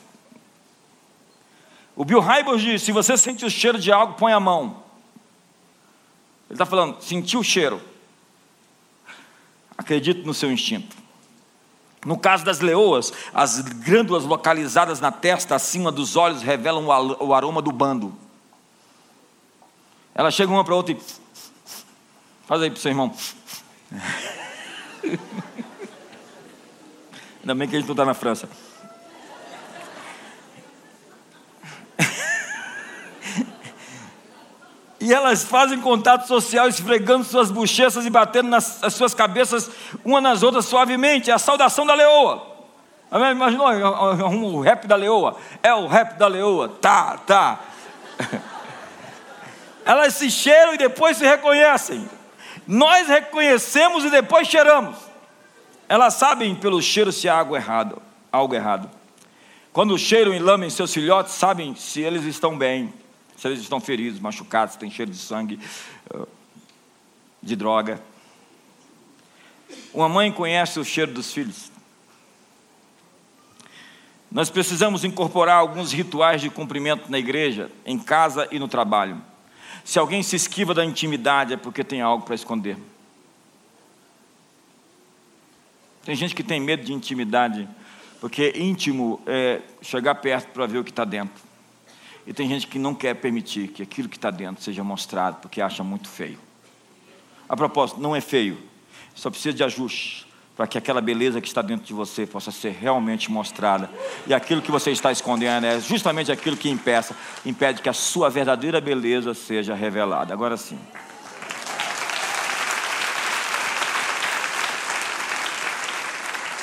O 1.96 2.04
Bill 2.04 2.20
Hybels 2.20 2.62
diz: 2.62 2.82
se 2.82 2.92
você 2.92 3.18
sente 3.18 3.44
o 3.44 3.50
cheiro 3.50 3.80
de 3.80 3.90
algo, 3.90 4.14
põe 4.14 4.32
a 4.32 4.38
mão. 4.38 4.84
Ele 6.48 6.54
está 6.54 6.64
falando, 6.64 7.02
sentiu 7.02 7.40
o 7.40 7.44
cheiro. 7.44 7.82
Acredite 9.76 10.24
no 10.24 10.32
seu 10.32 10.52
instinto. 10.52 10.96
No 12.04 12.18
caso 12.18 12.44
das 12.44 12.60
leoas, 12.60 13.12
as 13.34 13.60
glândulas 13.60 14.24
localizadas 14.24 15.00
na 15.00 15.12
testa, 15.12 15.54
acima 15.54 15.92
dos 15.92 16.16
olhos, 16.16 16.42
revelam 16.42 16.86
o 16.86 17.34
aroma 17.34 17.60
do 17.60 17.70
bando. 17.70 18.14
Ela 20.14 20.30
chega 20.30 20.50
uma 20.50 20.64
para 20.64 20.74
outra 20.74 20.94
e. 20.94 20.96
Faz 22.46 22.62
aí 22.62 22.70
para 22.70 22.78
o 22.78 22.80
seu 22.80 22.90
irmão. 22.90 23.14
Ainda 27.40 27.54
bem 27.54 27.68
que 27.68 27.76
a 27.76 27.78
gente 27.78 27.88
não 27.88 27.94
está 27.94 28.04
na 28.04 28.14
França. 28.14 28.48
E 35.10 35.12
elas 35.12 35.42
fazem 35.42 35.80
contato 35.80 36.28
social, 36.28 36.68
esfregando 36.68 37.24
suas 37.24 37.50
bochechas 37.50 38.06
e 38.06 38.10
batendo 38.10 38.48
nas 38.48 38.80
as 38.80 38.94
suas 38.94 39.12
cabeças 39.12 39.68
uma 40.04 40.20
nas 40.20 40.44
outras 40.44 40.66
suavemente. 40.66 41.32
É 41.32 41.34
a 41.34 41.38
saudação 41.38 41.84
da 41.84 41.94
leoa. 41.94 42.46
Imaginou 43.32 43.66
o 44.54 44.60
rap 44.60 44.86
da 44.86 44.94
leoa? 44.94 45.36
É 45.64 45.74
o 45.74 45.88
rap 45.88 46.16
da 46.16 46.28
leoa. 46.28 46.68
Tá, 46.80 47.16
tá. 47.26 47.58
Elas 49.84 50.14
se 50.14 50.30
cheiram 50.30 50.74
e 50.74 50.78
depois 50.78 51.16
se 51.16 51.26
reconhecem. 51.26 52.08
Nós 52.64 53.08
reconhecemos 53.08 54.04
e 54.04 54.10
depois 54.10 54.46
cheiramos. 54.46 54.96
Elas 55.88 56.14
sabem 56.14 56.54
pelo 56.54 56.80
cheiro 56.80 57.10
se 57.10 57.28
há 57.28 57.36
algo 57.36 57.56
errado. 57.56 58.00
Algo 58.30 58.54
errado. 58.54 58.88
Quando 59.72 59.98
cheiram 59.98 60.32
e 60.32 60.38
lamem 60.38 60.70
seus 60.70 60.94
filhotes, 60.94 61.34
sabem 61.34 61.74
se 61.74 62.00
eles 62.00 62.22
estão 62.22 62.56
bem 62.56 62.94
se 63.40 63.48
eles 63.48 63.60
estão 63.60 63.80
feridos, 63.80 64.20
machucados, 64.20 64.76
têm 64.76 64.90
cheiro 64.90 65.10
de 65.10 65.16
sangue, 65.16 65.58
eh, 66.12 66.26
de 67.42 67.56
droga. 67.56 67.98
Uma 69.94 70.10
mãe 70.10 70.30
conhece 70.30 70.78
o 70.78 70.84
cheiro 70.84 71.14
dos 71.14 71.32
filhos. 71.32 71.72
Nós 74.30 74.50
precisamos 74.50 75.04
incorporar 75.04 75.56
alguns 75.56 75.90
rituais 75.90 76.42
de 76.42 76.50
cumprimento 76.50 77.10
na 77.10 77.18
igreja, 77.18 77.70
em 77.86 77.98
casa 77.98 78.46
e 78.50 78.58
no 78.58 78.68
trabalho. 78.68 79.18
Se 79.86 79.98
alguém 79.98 80.22
se 80.22 80.36
esquiva 80.36 80.74
da 80.74 80.84
intimidade, 80.84 81.54
é 81.54 81.56
porque 81.56 81.82
tem 81.82 82.02
algo 82.02 82.26
para 82.26 82.34
esconder. 82.34 82.76
Tem 86.04 86.14
gente 86.14 86.34
que 86.34 86.42
tem 86.42 86.60
medo 86.60 86.84
de 86.84 86.92
intimidade, 86.92 87.66
porque 88.20 88.52
íntimo 88.54 89.18
é 89.26 89.62
chegar 89.80 90.16
perto 90.16 90.52
para 90.52 90.66
ver 90.66 90.76
o 90.76 90.84
que 90.84 90.90
está 90.90 91.06
dentro. 91.06 91.49
E 92.26 92.32
tem 92.32 92.48
gente 92.48 92.66
que 92.66 92.78
não 92.78 92.94
quer 92.94 93.14
permitir 93.14 93.68
que 93.68 93.82
aquilo 93.82 94.08
que 94.08 94.16
está 94.16 94.30
dentro 94.30 94.62
seja 94.62 94.84
mostrado, 94.84 95.38
porque 95.40 95.60
acha 95.60 95.82
muito 95.82 96.08
feio. 96.08 96.38
A 97.48 97.56
propósito, 97.56 98.00
não 98.00 98.14
é 98.14 98.20
feio, 98.20 98.58
só 99.14 99.30
precisa 99.30 99.56
de 99.56 99.64
ajuste 99.64 100.26
para 100.56 100.66
que 100.66 100.76
aquela 100.76 101.00
beleza 101.00 101.40
que 101.40 101.48
está 101.48 101.62
dentro 101.62 101.86
de 101.86 101.94
você 101.94 102.26
possa 102.26 102.50
ser 102.50 102.76
realmente 102.78 103.30
mostrada. 103.30 103.90
E 104.26 104.34
aquilo 104.34 104.60
que 104.60 104.70
você 104.70 104.90
está 104.90 105.10
escondendo 105.10 105.64
é 105.64 105.80
justamente 105.80 106.30
aquilo 106.30 106.56
que 106.56 106.68
impeça, 106.68 107.16
impede 107.46 107.80
que 107.80 107.88
a 107.88 107.94
sua 107.94 108.28
verdadeira 108.28 108.80
beleza 108.80 109.32
seja 109.32 109.74
revelada. 109.74 110.34
Agora 110.34 110.58
sim. 110.58 110.78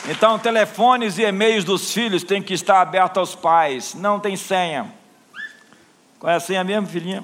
Então, 0.10 0.40
telefones 0.40 1.18
e 1.18 1.24
e-mails 1.24 1.66
dos 1.66 1.92
filhos 1.92 2.24
têm 2.24 2.42
que 2.42 2.54
estar 2.54 2.80
abertos 2.80 3.18
aos 3.18 3.36
pais. 3.36 3.94
Não 3.94 4.20
tem 4.20 4.38
senha. 4.38 4.94
Qual 6.20 6.32
é 6.32 6.36
a 6.36 6.40
senha 6.40 6.64
mesmo, 6.64 6.88
filhinha? 6.88 7.24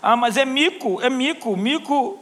Ah, 0.00 0.16
mas 0.16 0.36
é 0.36 0.44
mico, 0.44 1.00
é 1.00 1.10
mico, 1.10 1.56
mico. 1.56 2.18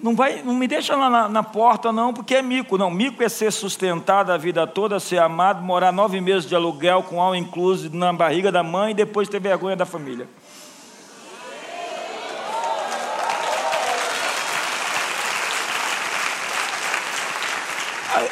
Não, 0.00 0.14
vai, 0.14 0.42
não 0.42 0.54
me 0.54 0.66
deixa 0.66 0.96
lá 0.96 1.10
na, 1.10 1.28
na, 1.28 1.42
porta, 1.42 1.92
não, 1.92 2.14
porque 2.14 2.36
é 2.36 2.42
mico. 2.42 2.78
Não, 2.78 2.90
mico 2.90 3.22
é 3.22 3.28
ser 3.28 3.52
sustentado 3.52 4.32
a 4.32 4.36
vida 4.36 4.66
toda, 4.66 4.98
ser 4.98 5.18
amado, 5.18 5.62
morar 5.62 5.92
nove 5.92 6.20
meses 6.20 6.48
de 6.48 6.54
aluguel 6.54 7.02
com 7.02 7.20
all 7.20 7.34
inclusive 7.34 7.96
na 7.96 8.12
barriga 8.12 8.50
da 8.50 8.62
mãe 8.62 8.92
e 8.92 8.94
depois 8.94 9.28
ter 9.28 9.40
vergonha 9.40 9.76
da 9.76 9.84
família. 9.84 10.28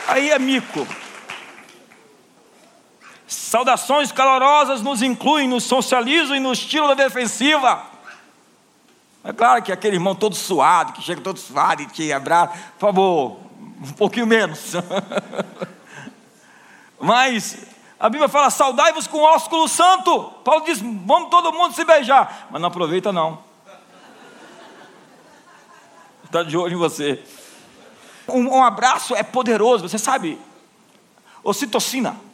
Aí 0.09 0.31
é 0.31 0.38
mico. 0.38 0.87
Saudações 3.47 4.11
calorosas 4.11 4.83
nos 4.83 5.03
incluem, 5.03 5.47
nos 5.47 5.63
socializam 5.63 6.35
e 6.35 6.41
nos 6.41 6.59
tiram 6.59 6.89
da 6.89 6.95
defensiva. 6.95 7.81
É 9.23 9.33
claro 9.33 9.63
que 9.63 9.71
aquele 9.71 9.95
irmão 9.95 10.17
todo 10.17 10.35
suado, 10.35 10.93
que 10.93 11.01
chega 11.01 11.21
todo 11.21 11.39
suado 11.39 11.81
e 11.81 11.87
te 11.87 12.13
abraça, 12.13 12.55
por 12.77 12.89
favor, 12.89 13.37
um 13.81 13.93
pouquinho 13.93 14.27
menos. 14.27 14.73
Mas 16.99 17.57
A 18.01 18.09
Bíblia 18.09 18.29
fala: 18.29 18.51
saudai-vos 18.51 19.07
com 19.07 19.23
ósculo 19.23 19.69
santo. 19.69 20.25
Paulo 20.45 20.65
diz: 20.65 20.81
vamos 20.81 21.31
todo 21.31 21.53
mundo 21.53 21.73
se 21.73 21.85
beijar. 21.85 22.49
Mas 22.51 22.61
não 22.61 22.67
aproveita, 22.67 23.13
não. 23.13 23.39
Está 26.25 26.43
de 26.43 26.57
olho 26.57 26.75
em 26.75 26.79
você. 26.79 27.23
Um, 28.27 28.57
um, 28.57 28.65
abraço 28.65 29.15
é 29.15 29.23
poderoso, 29.23 29.89
você 29.89 29.99
sabe. 29.99 30.37
Ocitocina 31.45 32.26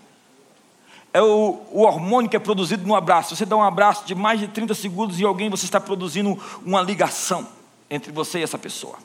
é 1.12 1.20
o, 1.20 1.61
o, 1.70 1.83
hormônio 1.83 2.31
que 2.31 2.37
é 2.37 2.40
produzido 2.40 2.87
no 2.87 2.94
abraço. 2.94 3.37
Você 3.37 3.44
dá 3.44 3.57
um 3.57 3.62
abraço 3.62 4.07
de 4.07 4.14
mais 4.14 4.40
de 4.40 4.48
30 4.48 4.75
segundos 4.75 5.20
e 5.20 5.25
alguém, 5.25 5.51
você 5.51 5.64
está 5.64 5.81
produzindo 5.81 6.38
uma 6.64 6.81
ligação 6.81 7.46
entre 7.90 8.11
você 8.11 8.38
e 8.38 8.42
essa 8.42 8.59
pessoa 8.59 8.96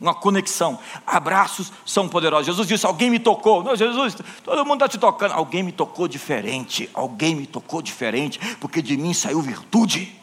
uma 0.00 0.14
conexão. 0.14 0.78
Abraços 1.06 1.72
são 1.84 2.08
poderosos. 2.08 2.46
Jesus 2.46 2.68
disse: 2.68 2.86
Alguém 2.86 3.10
me 3.10 3.18
tocou. 3.18 3.62
Não, 3.62 3.74
Jesus, 3.74 4.16
todo 4.44 4.64
mundo 4.64 4.84
está 4.84 4.88
te 4.88 4.98
tocando. 4.98 5.32
Alguém 5.32 5.62
me 5.62 5.72
tocou 5.72 6.06
diferente. 6.06 6.88
Alguém 6.94 7.34
me 7.34 7.46
tocou 7.46 7.82
diferente, 7.82 8.38
porque 8.60 8.80
de 8.80 8.96
mim 8.96 9.12
saiu 9.12 9.40
virtude. 9.40 10.14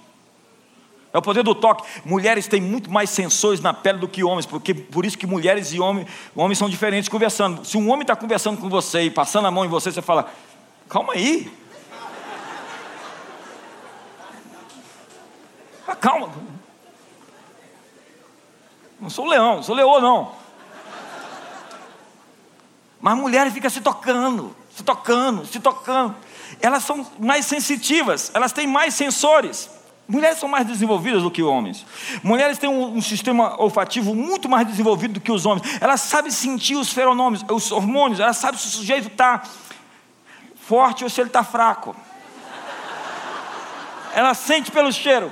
É 1.15 1.17
o 1.17 1.21
poder 1.21 1.43
do 1.43 1.55
toque. 1.55 1.81
Mulheres 2.03 2.45
têm 2.45 2.59
muito 2.59 2.91
mais 2.91 3.09
sensores 3.09 3.61
na 3.61 3.73
pele 3.73 3.99
do 3.99 4.07
que 4.07 4.21
homens, 4.21 4.45
porque 4.45 4.73
por 4.73 5.05
isso 5.05 5.17
que 5.17 5.25
mulheres 5.25 5.71
e 5.71 5.79
homens, 5.79 6.09
homens 6.35 6.57
são 6.57 6.69
diferentes 6.69 7.07
conversando. 7.07 7.63
Se 7.63 7.77
um 7.77 7.89
homem 7.89 8.01
está 8.01 8.17
conversando 8.17 8.59
com 8.59 8.67
você 8.67 9.03
e 9.03 9.09
passando 9.09 9.47
a 9.47 9.51
mão 9.51 9.63
em 9.63 9.69
você, 9.69 9.93
você 9.93 10.01
fala: 10.01 10.29
Calma 10.89 11.13
aí. 11.13 11.49
Ah, 15.87 15.95
calma. 15.95 16.33
Não 18.99 19.09
sou 19.09 19.25
leão, 19.25 19.63
sou 19.63 19.73
leão 19.73 20.01
não. 20.01 20.33
Mas 22.99 23.17
mulheres 23.17 23.53
ficam 23.53 23.69
se 23.69 23.79
tocando, 23.79 24.53
se 24.75 24.83
tocando, 24.83 25.45
se 25.45 25.61
tocando. 25.61 26.13
Elas 26.59 26.83
são 26.83 27.09
mais 27.17 27.45
sensitivas, 27.45 28.31
elas 28.33 28.51
têm 28.51 28.67
mais 28.67 28.93
sensores. 28.93 29.74
Mulheres 30.07 30.37
são 30.37 30.47
mais 30.47 30.67
desenvolvidas 30.67 31.23
do 31.23 31.31
que 31.31 31.41
homens. 31.41 31.85
Mulheres 32.21 32.59
têm 32.59 32.69
um, 32.69 32.97
um, 32.97 33.01
sistema 33.01 33.59
olfativo 33.59 34.13
muito 34.13 34.47
mais 34.47 34.67
desenvolvido 34.67 35.15
do 35.15 35.19
que 35.19 35.31
os 35.31 35.45
homens. 35.45 35.81
Elas 35.81 36.01
sabem 36.01 36.31
sentir 36.31 36.75
os 36.75 36.93
feronômios, 36.93 37.43
os 37.49 37.71
hormônios. 37.71 38.19
Elas 38.19 38.37
sabem 38.37 38.59
se 38.59 38.67
o 38.67 38.69
sujeito 38.69 39.07
está 39.07 39.41
forte 40.55 41.03
ou 41.03 41.09
se 41.09 41.19
ele 41.19 41.29
está 41.29 41.43
fraco. 41.43 41.95
Ela 44.13 44.35
sente 44.35 44.71
pelo 44.71 44.93
cheiro. 44.93 45.31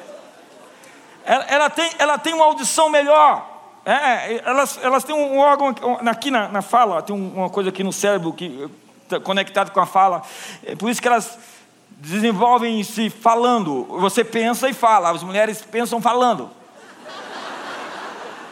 Ela, 1.23 1.43
ela, 1.45 1.69
tem, 1.69 1.89
ela 1.99 2.17
tem 2.17 2.33
uma 2.33 2.45
audição 2.45 2.89
melhor. 2.89 3.49
É, 3.85 4.41
elas, 4.43 4.79
elas 4.81 5.03
têm 5.03 5.15
um 5.15 5.37
órgão 5.37 5.75
aqui 6.09 6.31
na, 6.31 6.47
na 6.47 6.61
fala, 6.61 7.01
tem 7.01 7.15
uma 7.15 7.49
coisa 7.49 7.69
aqui 7.69 7.83
no 7.83 7.93
cérebro 7.93 8.33
que 8.33 8.69
está 9.03 9.19
conectado 9.19 9.71
com 9.71 9.79
a 9.79 9.85
fala. 9.85 10.23
É 10.65 10.75
por 10.75 10.89
isso 10.89 11.01
que 11.01 11.07
elas 11.07 11.37
desenvolvem-se 12.03 13.09
falando. 13.09 13.85
Você 13.99 14.23
pensa 14.23 14.69
e 14.69 14.73
fala, 14.73 15.09
as 15.09 15.23
mulheres 15.23 15.61
pensam 15.61 16.01
falando. 16.01 16.49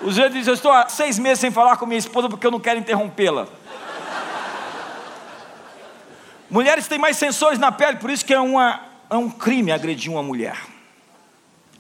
Os 0.04 0.16
vezes 0.16 0.34
dizem, 0.34 0.52
eu 0.52 0.56
estou 0.56 0.72
há 0.72 0.88
seis 0.90 1.20
meses 1.20 1.40
sem 1.40 1.52
falar 1.52 1.78
com 1.78 1.86
minha 1.86 2.00
esposa 2.00 2.30
porque 2.30 2.48
eu 2.48 2.52
não 2.52 2.60
quero 2.60 2.80
interrompê-la. 2.80 3.48
Mulheres 6.50 6.88
têm 6.88 6.98
mais 6.98 7.18
sensores 7.18 7.60
na 7.60 7.72
pele, 7.72 7.98
por 7.98 8.10
isso 8.10 8.26
que 8.26 8.34
é, 8.34 8.40
uma, 8.40 8.82
é 9.10 9.16
um 9.16 9.30
crime 9.30 9.72
agredir 9.72 10.12
uma 10.12 10.24
mulher. 10.24 10.58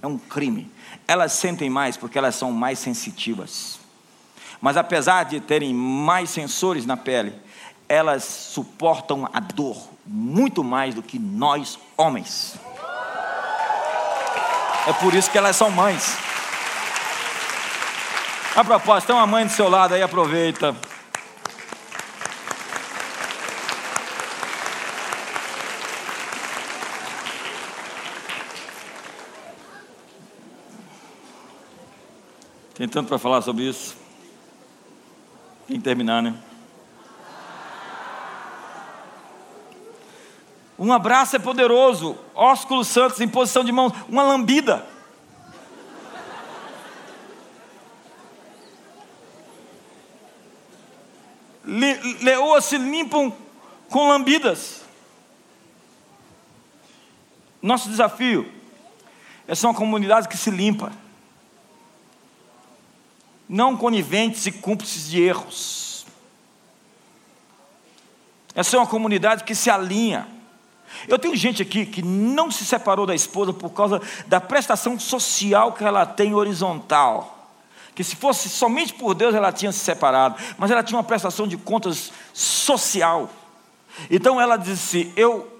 É 0.01 0.07
um 0.07 0.17
crime 0.17 0.71
elas 1.11 1.33
sentem 1.33 1.69
mais 1.69 1.97
porque 1.97 2.17
elas 2.17 2.35
são 2.35 2.51
mais 2.53 2.79
sensitivas. 2.79 3.79
Mas 4.61 4.77
apesar 4.77 5.25
de 5.25 5.41
terem 5.41 5.73
mais 5.73 6.29
sensores 6.29 6.85
na 6.85 6.95
pele, 6.95 7.33
elas 7.89 8.23
suportam 8.23 9.27
a 9.33 9.39
dor 9.41 9.89
muito 10.13 10.61
mais 10.61 10.93
do 10.93 11.01
que 11.01 11.17
nós 11.17 11.79
homens. 11.95 12.55
É 14.85 14.91
por 14.93 15.13
isso 15.13 15.31
que 15.31 15.37
elas 15.37 15.55
são 15.55 15.71
mães. 15.71 16.17
A 18.53 18.63
propósito, 18.63 19.07
tem 19.07 19.15
uma 19.15 19.25
mãe 19.25 19.45
do 19.45 19.51
seu 19.51 19.69
lado 19.69 19.93
aí, 19.93 20.03
aproveita. 20.03 20.75
Tem 32.73 32.89
tanto 32.89 33.07
para 33.07 33.17
falar 33.17 33.41
sobre 33.41 33.69
isso. 33.69 33.95
Tem 35.67 35.77
que 35.77 35.83
terminar, 35.83 36.21
né? 36.21 36.50
Um 40.81 40.91
abraço 40.91 41.35
é 41.35 41.39
poderoso. 41.39 42.17
Ósculos 42.33 42.87
santos 42.87 43.21
em 43.21 43.27
posição 43.27 43.63
de 43.63 43.71
mãos. 43.71 43.93
Uma 44.09 44.23
lambida. 44.23 44.83
Le 51.63 51.93
leoas 52.23 52.65
se 52.65 52.79
limpam 52.79 53.31
com 53.91 54.07
lambidas. 54.07 54.81
Nosso 57.61 57.87
desafio 57.87 58.51
é 59.47 59.53
ser 59.53 59.67
uma 59.67 59.75
comunidade 59.75 60.27
que 60.27 60.35
se 60.35 60.49
limpa 60.49 60.91
não 63.47 63.77
coniventes 63.77 64.47
e 64.47 64.51
cúmplices 64.51 65.11
de 65.11 65.21
erros. 65.21 66.07
É 68.55 68.77
uma 68.77 68.87
comunidade 68.87 69.43
que 69.43 69.53
se 69.53 69.69
alinha. 69.69 70.40
Eu 71.07 71.17
tenho 71.17 71.35
gente 71.35 71.61
aqui 71.61 71.85
que 71.85 72.01
não 72.01 72.51
se 72.51 72.65
separou 72.65 73.05
da 73.05 73.15
esposa 73.15 73.53
por 73.53 73.69
causa 73.71 74.01
da 74.27 74.39
prestação 74.39 74.99
social 74.99 75.73
que 75.73 75.83
ela 75.83 76.05
tem 76.05 76.33
horizontal. 76.33 77.49
Que 77.93 78.03
se 78.03 78.15
fosse 78.15 78.49
somente 78.49 78.93
por 78.93 79.13
Deus 79.13 79.35
ela 79.35 79.51
tinha 79.51 79.71
se 79.71 79.79
separado, 79.79 80.35
mas 80.57 80.71
ela 80.71 80.83
tinha 80.83 80.97
uma 80.97 81.03
prestação 81.03 81.47
de 81.47 81.57
contas 81.57 82.11
social. 82.33 83.29
Então 84.09 84.39
ela 84.39 84.57
disse: 84.57 85.11
Eu 85.15 85.51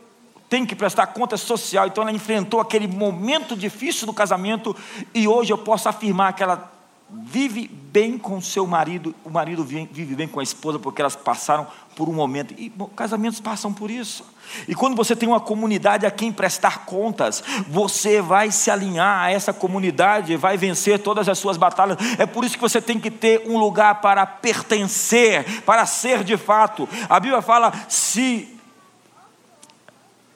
tenho 0.50 0.68
que 0.68 0.76
prestar 0.76 1.08
conta 1.08 1.38
social. 1.38 1.88
Então 1.88 2.04
ela 2.04 2.12
enfrentou 2.12 2.60
aquele 2.60 2.88
momento 2.88 3.56
difícil 3.56 4.06
do 4.06 4.14
casamento 4.14 4.76
e 5.14 5.28
hoje 5.28 5.52
eu 5.52 5.58
posso 5.58 5.88
afirmar 5.88 6.34
que 6.34 6.44
ela 6.44 6.72
vive 7.12 7.68
bem 7.68 8.18
com 8.18 8.40
seu 8.40 8.66
marido, 8.66 9.14
o 9.26 9.30
marido 9.30 9.64
vive 9.64 10.16
bem 10.16 10.28
com 10.28 10.40
a 10.40 10.44
esposa, 10.44 10.80
porque 10.80 11.02
elas 11.02 11.16
passaram 11.16 11.68
por 11.96 12.08
um 12.08 12.14
momento, 12.14 12.54
e 12.58 12.72
casamentos 12.96 13.40
passam 13.42 13.74
por 13.74 13.92
isso. 13.92 14.26
E 14.68 14.74
quando 14.74 14.96
você 14.96 15.16
tem 15.16 15.28
uma 15.28 15.40
comunidade 15.40 16.06
a 16.06 16.12
quem 16.12 16.32
prestar 16.32 16.86
contas, 16.86 17.44
você 17.68 18.22
vai 18.22 18.50
se 18.52 18.72
alinhar 18.72 19.24
a 19.24 19.32
essa 19.32 19.54
comunidade, 19.54 20.38
vai 20.38 20.58
vencer 20.58 21.00
todas 21.00 21.28
as 21.28 21.38
suas 21.38 21.58
batalhas. 21.58 21.98
É 22.18 22.26
por 22.26 22.46
isso 22.46 22.56
que 22.56 22.62
você 22.62 22.82
tem 22.82 23.00
que 23.00 23.12
ter 23.12 23.44
um 23.46 23.58
lugar 23.58 24.02
para 24.02 24.26
pertencer, 24.26 25.62
para 25.64 25.86
ser 25.86 26.24
de 26.24 26.38
fato. 26.38 26.88
A 27.10 27.20
Bíblia 27.20 27.42
fala: 27.42 27.74
se 27.90 28.58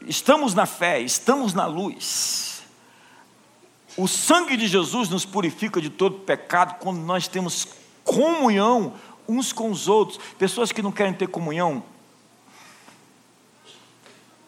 estamos 0.05 0.53
na 0.53 0.65
fé, 0.65 0.99
estamos 0.99 1.53
na 1.53 1.65
luz, 1.65 2.54
o 3.97 4.07
sangue 4.07 4.57
de 4.57 4.67
Jesus 4.67 5.09
nos 5.09 5.25
purifica 5.25 5.79
de 5.79 5.89
todo 5.89 6.19
pecado 6.19 6.79
quando 6.79 6.99
nós 6.99 7.27
temos 7.27 7.67
comunhão 8.03 8.93
uns 9.27 9.53
com 9.53 9.71
os 9.71 9.87
outros. 9.87 10.19
Pessoas 10.37 10.71
que 10.71 10.81
não 10.81 10.91
querem 10.91 11.13
ter 11.13 11.27
comunhão 11.27 11.83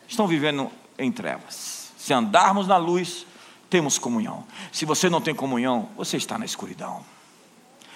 estão 0.08 0.28
vivendo 0.28 0.70
em 0.98 1.12
trevas. 1.12 1.92
Se 1.98 2.14
andarmos 2.14 2.68
na 2.68 2.78
luz, 2.78 3.26
temos 3.70 3.98
comunhão. 3.98 4.46
Se 4.72 4.86
você 4.86 5.10
não 5.10 5.22
tem 5.22 5.36
comunhão, 5.36 5.90
você 5.96 6.18
está 6.18 6.38
na 6.38 6.46
escuridão. 6.46 7.04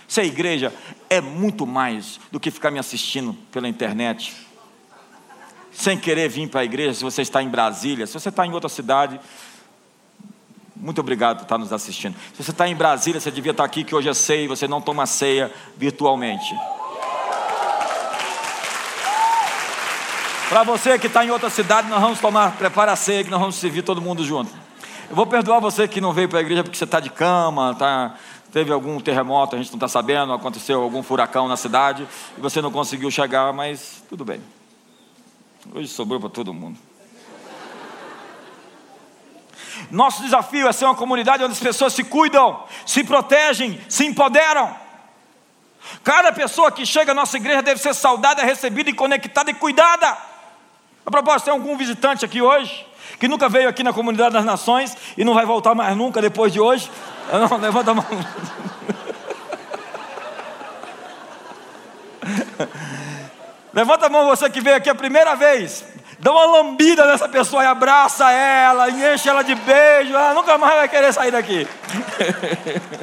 Se 0.08 0.20
a 0.20 0.26
igreja 0.26 0.74
é 1.10 1.22
muito 1.22 1.66
mais 1.66 2.20
do 2.32 2.40
que 2.40 2.52
ficar 2.52 2.72
me 2.72 2.80
assistindo 2.80 3.34
pela 3.52 3.68
internet, 3.70 4.36
sem 5.72 5.98
querer 5.98 6.28
vir 6.28 6.50
para 6.50 6.62
a 6.62 6.66
igreja, 6.66 6.96
se 6.96 7.04
você 7.04 7.22
está 7.22 7.42
em 7.42 7.48
Brasília, 7.48 8.06
se 8.06 8.14
você 8.14 8.28
está 8.28 8.46
em 8.46 8.52
outra 8.52 8.68
cidade, 8.68 9.20
muito 10.82 11.00
obrigado 11.00 11.38
por 11.38 11.44
estar 11.44 11.60
nos 11.60 11.72
assistindo. 11.72 12.15
Se 12.34 12.44
você 12.44 12.50
está 12.50 12.67
em 12.67 12.76
Brasília, 12.76 13.22
você 13.22 13.30
devia 13.30 13.52
estar 13.52 13.63
aqui, 13.63 13.84
que 13.84 13.94
hoje 13.94 14.10
é 14.10 14.13
ceia 14.15 14.46
e 14.46 14.48
você 14.48 14.67
não 14.67 14.82
toma 14.82 15.06
ceia 15.06 15.52
virtualmente. 15.78 16.56
Para 20.50 20.63
você 20.63 20.98
que 20.98 21.06
está 21.06 21.24
em 21.24 21.30
outra 21.30 21.52
cidade, 21.52 21.88
nós 21.88 22.02
vamos 22.02 22.20
tomar, 22.20 22.58
prepara 22.58 22.91
a 22.91 22.96
ceia 22.96 23.24
que 23.24 23.30
nós 23.30 23.39
vamos 23.39 23.56
servir 23.56 23.84
todo 23.84 24.02
mundo 24.02 24.26
junto. 24.26 24.52
Eu 25.08 25.15
vou 25.15 25.28
perdoar 25.28 25.60
você 25.60 25.88
que 25.88 26.02
não 26.02 26.13
veio 26.13 26.28
para 26.28 26.39
a 26.39 26.41
igreja 26.41 26.63
porque 26.63 26.78
você 26.78 26.84
está 26.84 27.00
de 27.00 27.12
cama, 27.12 27.76
tá, 27.76 28.15
teve 28.52 28.72
algum 28.74 29.00
terremoto, 29.00 29.56
a 29.56 29.60
gente 29.60 29.70
não 29.70 29.78
está 29.78 29.88
sabendo, 29.88 30.34
aconteceu 30.34 30.82
algum 30.82 31.04
furacão 31.04 31.48
na 31.48 31.56
cidade 31.56 32.08
e 32.38 32.41
você 32.41 32.60
não 32.60 32.72
conseguiu 32.72 33.12
chegar, 33.12 33.54
mas 33.54 34.04
tudo 34.10 34.26
bem. 34.26 34.41
Hoje 35.76 35.88
sobrou 35.88 36.20
para 36.20 36.30
todo 36.30 36.52
mundo. 36.54 36.90
Nosso 39.89 40.22
desafio 40.22 40.67
é 40.67 40.72
ser 40.72 40.86
uma 40.86 40.96
comunidade 40.96 41.44
onde 41.44 41.54
as 41.54 41.60
pessoas 41.60 41.94
se 41.94 42.04
cuidam, 42.04 42.63
se 42.86 43.04
protegem, 43.04 43.80
se 43.89 44.06
empoderam. 44.06 44.76
Cada 46.04 46.32
pessoa 46.32 46.72
que 46.72 46.86
chega 46.86 47.12
à 47.12 47.15
nossa 47.15 47.38
igreja 47.38 47.62
deve 47.62 47.82
ser 47.82 47.94
saudada, 47.94 48.44
recebida 48.44 48.89
e 48.89 48.94
conectada 48.94 49.50
e 49.50 49.54
cuidada. 49.54 50.17
A 51.06 51.12
propósito, 51.12 51.46
tem 51.46 51.54
algum 51.54 51.76
visitante 51.76 52.24
aqui 52.24 52.41
hoje 52.41 52.86
que 53.20 53.28
nunca 53.28 53.50
veio 53.50 53.67
aqui 53.67 53.84
na 53.84 53.94
comunidade 53.94 54.34
das 54.34 54.46
nações 54.46 54.96
e 55.17 55.24
não 55.24 55.34
vai 55.34 55.46
voltar 55.46 55.76
mais 55.76 55.96
nunca 55.96 56.22
depois 56.22 56.54
de 56.54 56.60
hoje? 56.60 56.89
Não, 57.32 57.58
levanta 57.58 57.91
a 57.91 57.94
mão. 57.94 58.06
Levanta 63.74 64.08
a 64.08 64.10
mão 64.10 64.26
você 64.26 64.50
que 64.50 64.60
veio 64.60 64.76
aqui 64.76 64.89
a 64.89 64.96
primeira 64.96 65.34
vez. 65.36 65.86
Dá 66.22 66.32
uma 66.32 66.46
lambida 66.46 67.04
nessa 67.08 67.28
pessoa 67.28 67.64
e 67.64 67.66
abraça 67.66 68.32
ela, 68.32 68.90
e 68.90 69.14
enche 69.14 69.28
ela 69.28 69.44
de 69.44 69.56
beijo. 69.56 70.14
Ela 70.14 70.36
nunca 70.36 70.56
mais 70.56 70.76
vai 70.76 70.88
querer 70.88 71.12
sair 71.12 71.32
daqui. 71.32 71.68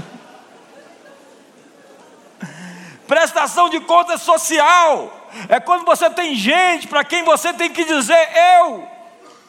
Prestação 3.09 3.69
de 3.69 3.81
conta 3.81 4.17
social 4.19 5.29
é 5.49 5.59
quando 5.59 5.85
você 5.85 6.09
tem 6.09 6.37
gente 6.37 6.87
para 6.87 7.03
quem 7.03 7.25
você 7.25 7.53
tem 7.53 7.69
que 7.71 7.85
dizer: 7.85 8.29
Eu 8.63 8.87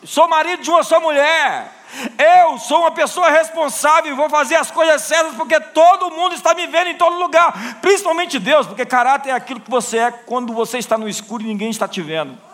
sou 0.04 0.28
marido 0.28 0.64
de 0.64 0.72
uma 0.72 0.82
só 0.82 1.00
mulher. 1.00 1.72
Eu 2.18 2.58
sou 2.58 2.80
uma 2.80 2.92
pessoa 2.92 3.30
responsável 3.30 4.12
e 4.12 4.16
vou 4.16 4.32
fazer 4.32 4.56
as 4.56 4.72
coisas 4.72 5.04
certas 5.04 5.36
porque 5.36 5.60
todo 5.60 6.10
mundo 6.10 6.34
está 6.34 6.56
me 6.56 6.66
vendo 6.66 6.90
em 6.90 6.96
todo 6.96 7.18
lugar, 7.18 7.54
principalmente 7.82 8.40
Deus, 8.40 8.66
porque 8.66 8.86
caráter 8.86 9.30
é 9.30 9.34
aquilo 9.34 9.60
que 9.60 9.70
você 9.70 10.00
é 10.00 10.12
quando 10.12 10.54
você 10.54 10.80
está 10.80 10.98
no 10.98 11.08
escuro 11.08 11.44
e 11.44 11.48
ninguém 11.48 11.70
está 11.70 11.88
te 11.88 12.02
vendo. 12.02 12.49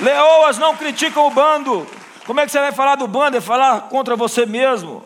Leoas 0.00 0.58
não 0.58 0.76
criticam 0.76 1.26
o 1.26 1.30
bando. 1.30 1.86
Como 2.26 2.40
é 2.40 2.46
que 2.46 2.52
você 2.52 2.58
vai 2.58 2.72
falar 2.72 2.96
do 2.96 3.06
bando? 3.06 3.36
É 3.36 3.40
falar 3.40 3.82
contra 3.82 4.16
você 4.16 4.46
mesmo. 4.46 5.04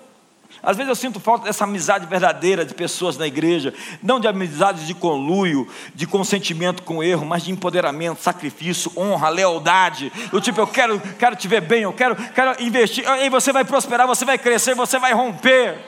Às 0.63 0.77
vezes 0.77 0.89
eu 0.89 0.95
sinto 0.95 1.21
falta 1.21 1.45
dessa 1.45 1.65
amizade 1.65 2.07
verdadeira 2.07 2.65
de 2.65 2.75
pessoas 2.75 3.19
na 3.19 3.27
igreja, 3.27 3.75
não 4.03 4.19
de 4.19 4.27
amizades 4.27 4.87
de 4.87 4.95
conluio, 4.95 5.69
de 5.95 6.07
consentimento 6.07 6.83
com 6.83 7.03
erro, 7.03 7.27
mas 7.27 7.45
de 7.45 7.53
empoderamento, 7.53 8.23
sacrifício, 8.23 8.91
honra, 8.97 9.29
lealdade. 9.29 10.11
Do 10.31 10.41
tipo, 10.41 10.61
eu 10.61 10.67
quero, 10.67 10.99
quero 11.19 11.37
te 11.37 11.47
ver 11.47 11.61
bem, 11.61 11.83
eu 11.83 11.93
quero, 11.93 12.17
quero 12.17 12.63
investir, 12.63 13.05
e 13.07 13.29
você 13.29 13.53
vai 13.53 13.65
prosperar, 13.65 14.07
você 14.07 14.25
vai 14.25 14.39
crescer, 14.39 14.75
você 14.75 14.99
vai 14.99 15.13
romper. 15.13 15.79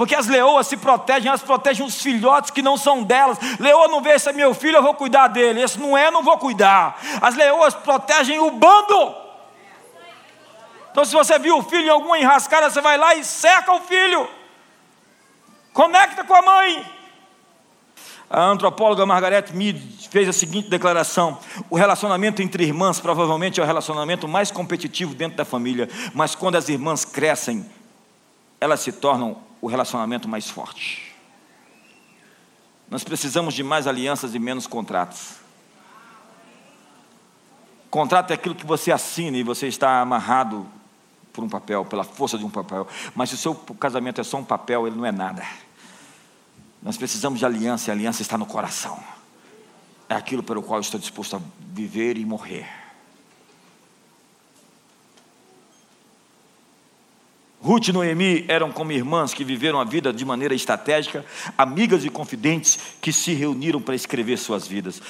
Porque 0.00 0.14
as 0.14 0.26
leoas 0.26 0.66
se 0.66 0.78
protegem, 0.78 1.28
elas 1.28 1.42
protegem 1.42 1.84
os 1.84 2.00
filhotes 2.00 2.50
que 2.50 2.62
não 2.62 2.78
são 2.78 3.02
delas. 3.02 3.36
Leoa 3.58 3.86
não 3.86 4.00
vê, 4.00 4.12
esse 4.12 4.30
é 4.30 4.32
meu 4.32 4.54
filho, 4.54 4.78
eu 4.78 4.82
vou 4.82 4.94
cuidar 4.94 5.28
dele. 5.28 5.60
Esse 5.60 5.78
não 5.78 5.94
é, 5.94 6.10
não 6.10 6.22
vou 6.22 6.38
cuidar. 6.38 6.98
As 7.20 7.34
leoas 7.34 7.74
protegem 7.74 8.38
o 8.38 8.50
bando. 8.50 9.14
Então, 10.90 11.04
se 11.04 11.12
você 11.12 11.38
viu 11.38 11.58
o 11.58 11.62
filho 11.62 11.84
em 11.84 11.90
alguma 11.90 12.18
enrascada, 12.18 12.70
você 12.70 12.80
vai 12.80 12.96
lá 12.96 13.14
e 13.14 13.22
cerca 13.22 13.74
o 13.74 13.80
filho. 13.80 14.26
Conecta 15.74 16.24
com 16.24 16.34
a 16.34 16.40
mãe. 16.40 16.82
A 18.30 18.42
antropóloga 18.44 19.04
Margaret 19.04 19.52
Mead 19.52 20.08
fez 20.10 20.26
a 20.26 20.32
seguinte 20.32 20.70
declaração: 20.70 21.38
o 21.68 21.76
relacionamento 21.76 22.40
entre 22.40 22.64
irmãs 22.64 22.98
provavelmente 22.98 23.60
é 23.60 23.62
o 23.62 23.66
relacionamento 23.66 24.26
mais 24.26 24.50
competitivo 24.50 25.14
dentro 25.14 25.36
da 25.36 25.44
família, 25.44 25.90
mas 26.14 26.34
quando 26.34 26.56
as 26.56 26.70
irmãs 26.70 27.04
crescem, 27.04 27.68
elas 28.60 28.80
se 28.80 28.92
tornam 28.92 29.42
o 29.60 29.66
relacionamento 29.66 30.28
mais 30.28 30.50
forte. 30.50 31.14
Nós 32.90 33.04
precisamos 33.04 33.54
de 33.54 33.62
mais 33.62 33.86
alianças 33.86 34.34
e 34.34 34.38
menos 34.38 34.66
contratos. 34.66 35.36
Contrato 37.88 38.32
é 38.32 38.34
aquilo 38.34 38.54
que 38.54 38.66
você 38.66 38.92
assina 38.92 39.36
e 39.36 39.42
você 39.42 39.66
está 39.66 40.00
amarrado 40.00 40.66
por 41.32 41.44
um 41.44 41.48
papel, 41.48 41.84
pela 41.84 42.04
força 42.04 42.36
de 42.36 42.44
um 42.44 42.50
papel. 42.50 42.86
Mas 43.14 43.30
se 43.30 43.36
o 43.36 43.38
seu 43.38 43.54
casamento 43.54 44.20
é 44.20 44.24
só 44.24 44.36
um 44.36 44.44
papel, 44.44 44.86
ele 44.86 44.96
não 44.96 45.06
é 45.06 45.12
nada. 45.12 45.44
Nós 46.82 46.96
precisamos 46.96 47.38
de 47.38 47.46
aliança, 47.46 47.88
e 47.88 47.90
a 47.90 47.94
aliança 47.94 48.22
está 48.22 48.36
no 48.36 48.46
coração. 48.46 48.98
É 50.08 50.14
aquilo 50.14 50.42
pelo 50.42 50.62
qual 50.62 50.78
eu 50.78 50.82
estou 50.82 50.98
disposto 50.98 51.36
a 51.36 51.40
viver 51.58 52.16
e 52.16 52.24
morrer. 52.24 52.79
Ruth 57.62 57.88
e 57.88 57.92
Noemi 57.92 58.44
eram 58.48 58.72
como 58.72 58.90
irmãs 58.90 59.34
que 59.34 59.44
viveram 59.44 59.78
a 59.78 59.84
vida 59.84 60.12
de 60.12 60.24
maneira 60.24 60.54
estratégica, 60.54 61.24
amigas 61.58 62.04
e 62.04 62.08
confidentes 62.08 62.78
que 63.00 63.12
se 63.12 63.34
reuniram 63.34 63.82
para 63.82 63.94
escrever 63.94 64.38
suas 64.38 64.66
vidas. 64.66 65.02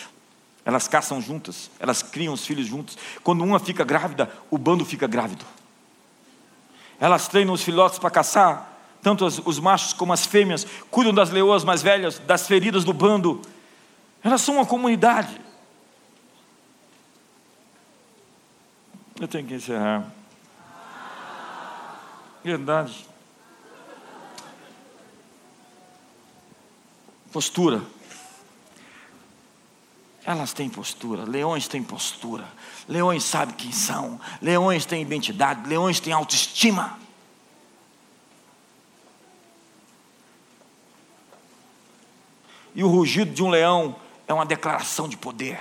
Elas 0.65 0.89
caçam 0.89 1.21
juntas, 1.21 1.71
elas 1.79 2.03
criam 2.03 2.35
os 2.35 2.45
filhos 2.45 2.67
juntos. 2.67 2.99
Quando 3.23 3.45
uma 3.45 3.61
fica 3.61 3.85
grávida, 3.85 4.31
o 4.51 4.59
bando 4.59 4.85
fica 4.85 5.07
grávido. 5.07 5.45
Elas 6.99 7.29
treinam 7.29 7.55
os 7.55 7.63
filhotes 7.63 7.99
para 7.99 8.11
caçar, 8.11 8.79
tanto 9.01 9.25
os, 9.25 9.41
os 9.47 9.61
machos 9.61 9.93
como 9.93 10.13
as 10.13 10.27
fêmeas, 10.27 10.67
cuidam 10.91 11.15
das 11.15 11.31
leoas 11.31 11.65
mais 11.65 11.83
velhas, 11.83 12.19
das 12.19 12.49
feridas 12.49 12.85
do 12.85 12.93
bando. 12.93 13.41
Elas 14.25 14.43
são 14.43 14.57
uma 14.57 14.67
comunidade. 14.67 15.41
Eu 19.21 19.29
tenho 19.29 19.47
que 19.47 19.55
encerrar. 19.55 20.20
Verdade. 22.43 23.07
Postura. 27.33 27.83
Elas 30.25 30.53
têm 30.53 30.69
postura, 30.69 31.25
leões 31.25 31.67
têm 31.67 31.83
postura, 31.83 32.47
leões 32.87 33.25
sabem 33.25 33.55
quem 33.55 33.73
são, 33.73 34.21
leões 34.41 34.85
têm 34.85 35.03
identidade, 35.03 35.69
leões 35.69 35.99
têm 35.99 36.13
autoestima. 36.13 36.99
E 42.75 42.85
o 42.85 42.89
rugido 42.89 43.33
de 43.33 43.43
um 43.43 43.49
leão 43.49 43.97
é 44.29 44.33
uma 44.33 44.47
declaração 44.47 45.09
de 45.09 45.17
poder. 45.17 45.59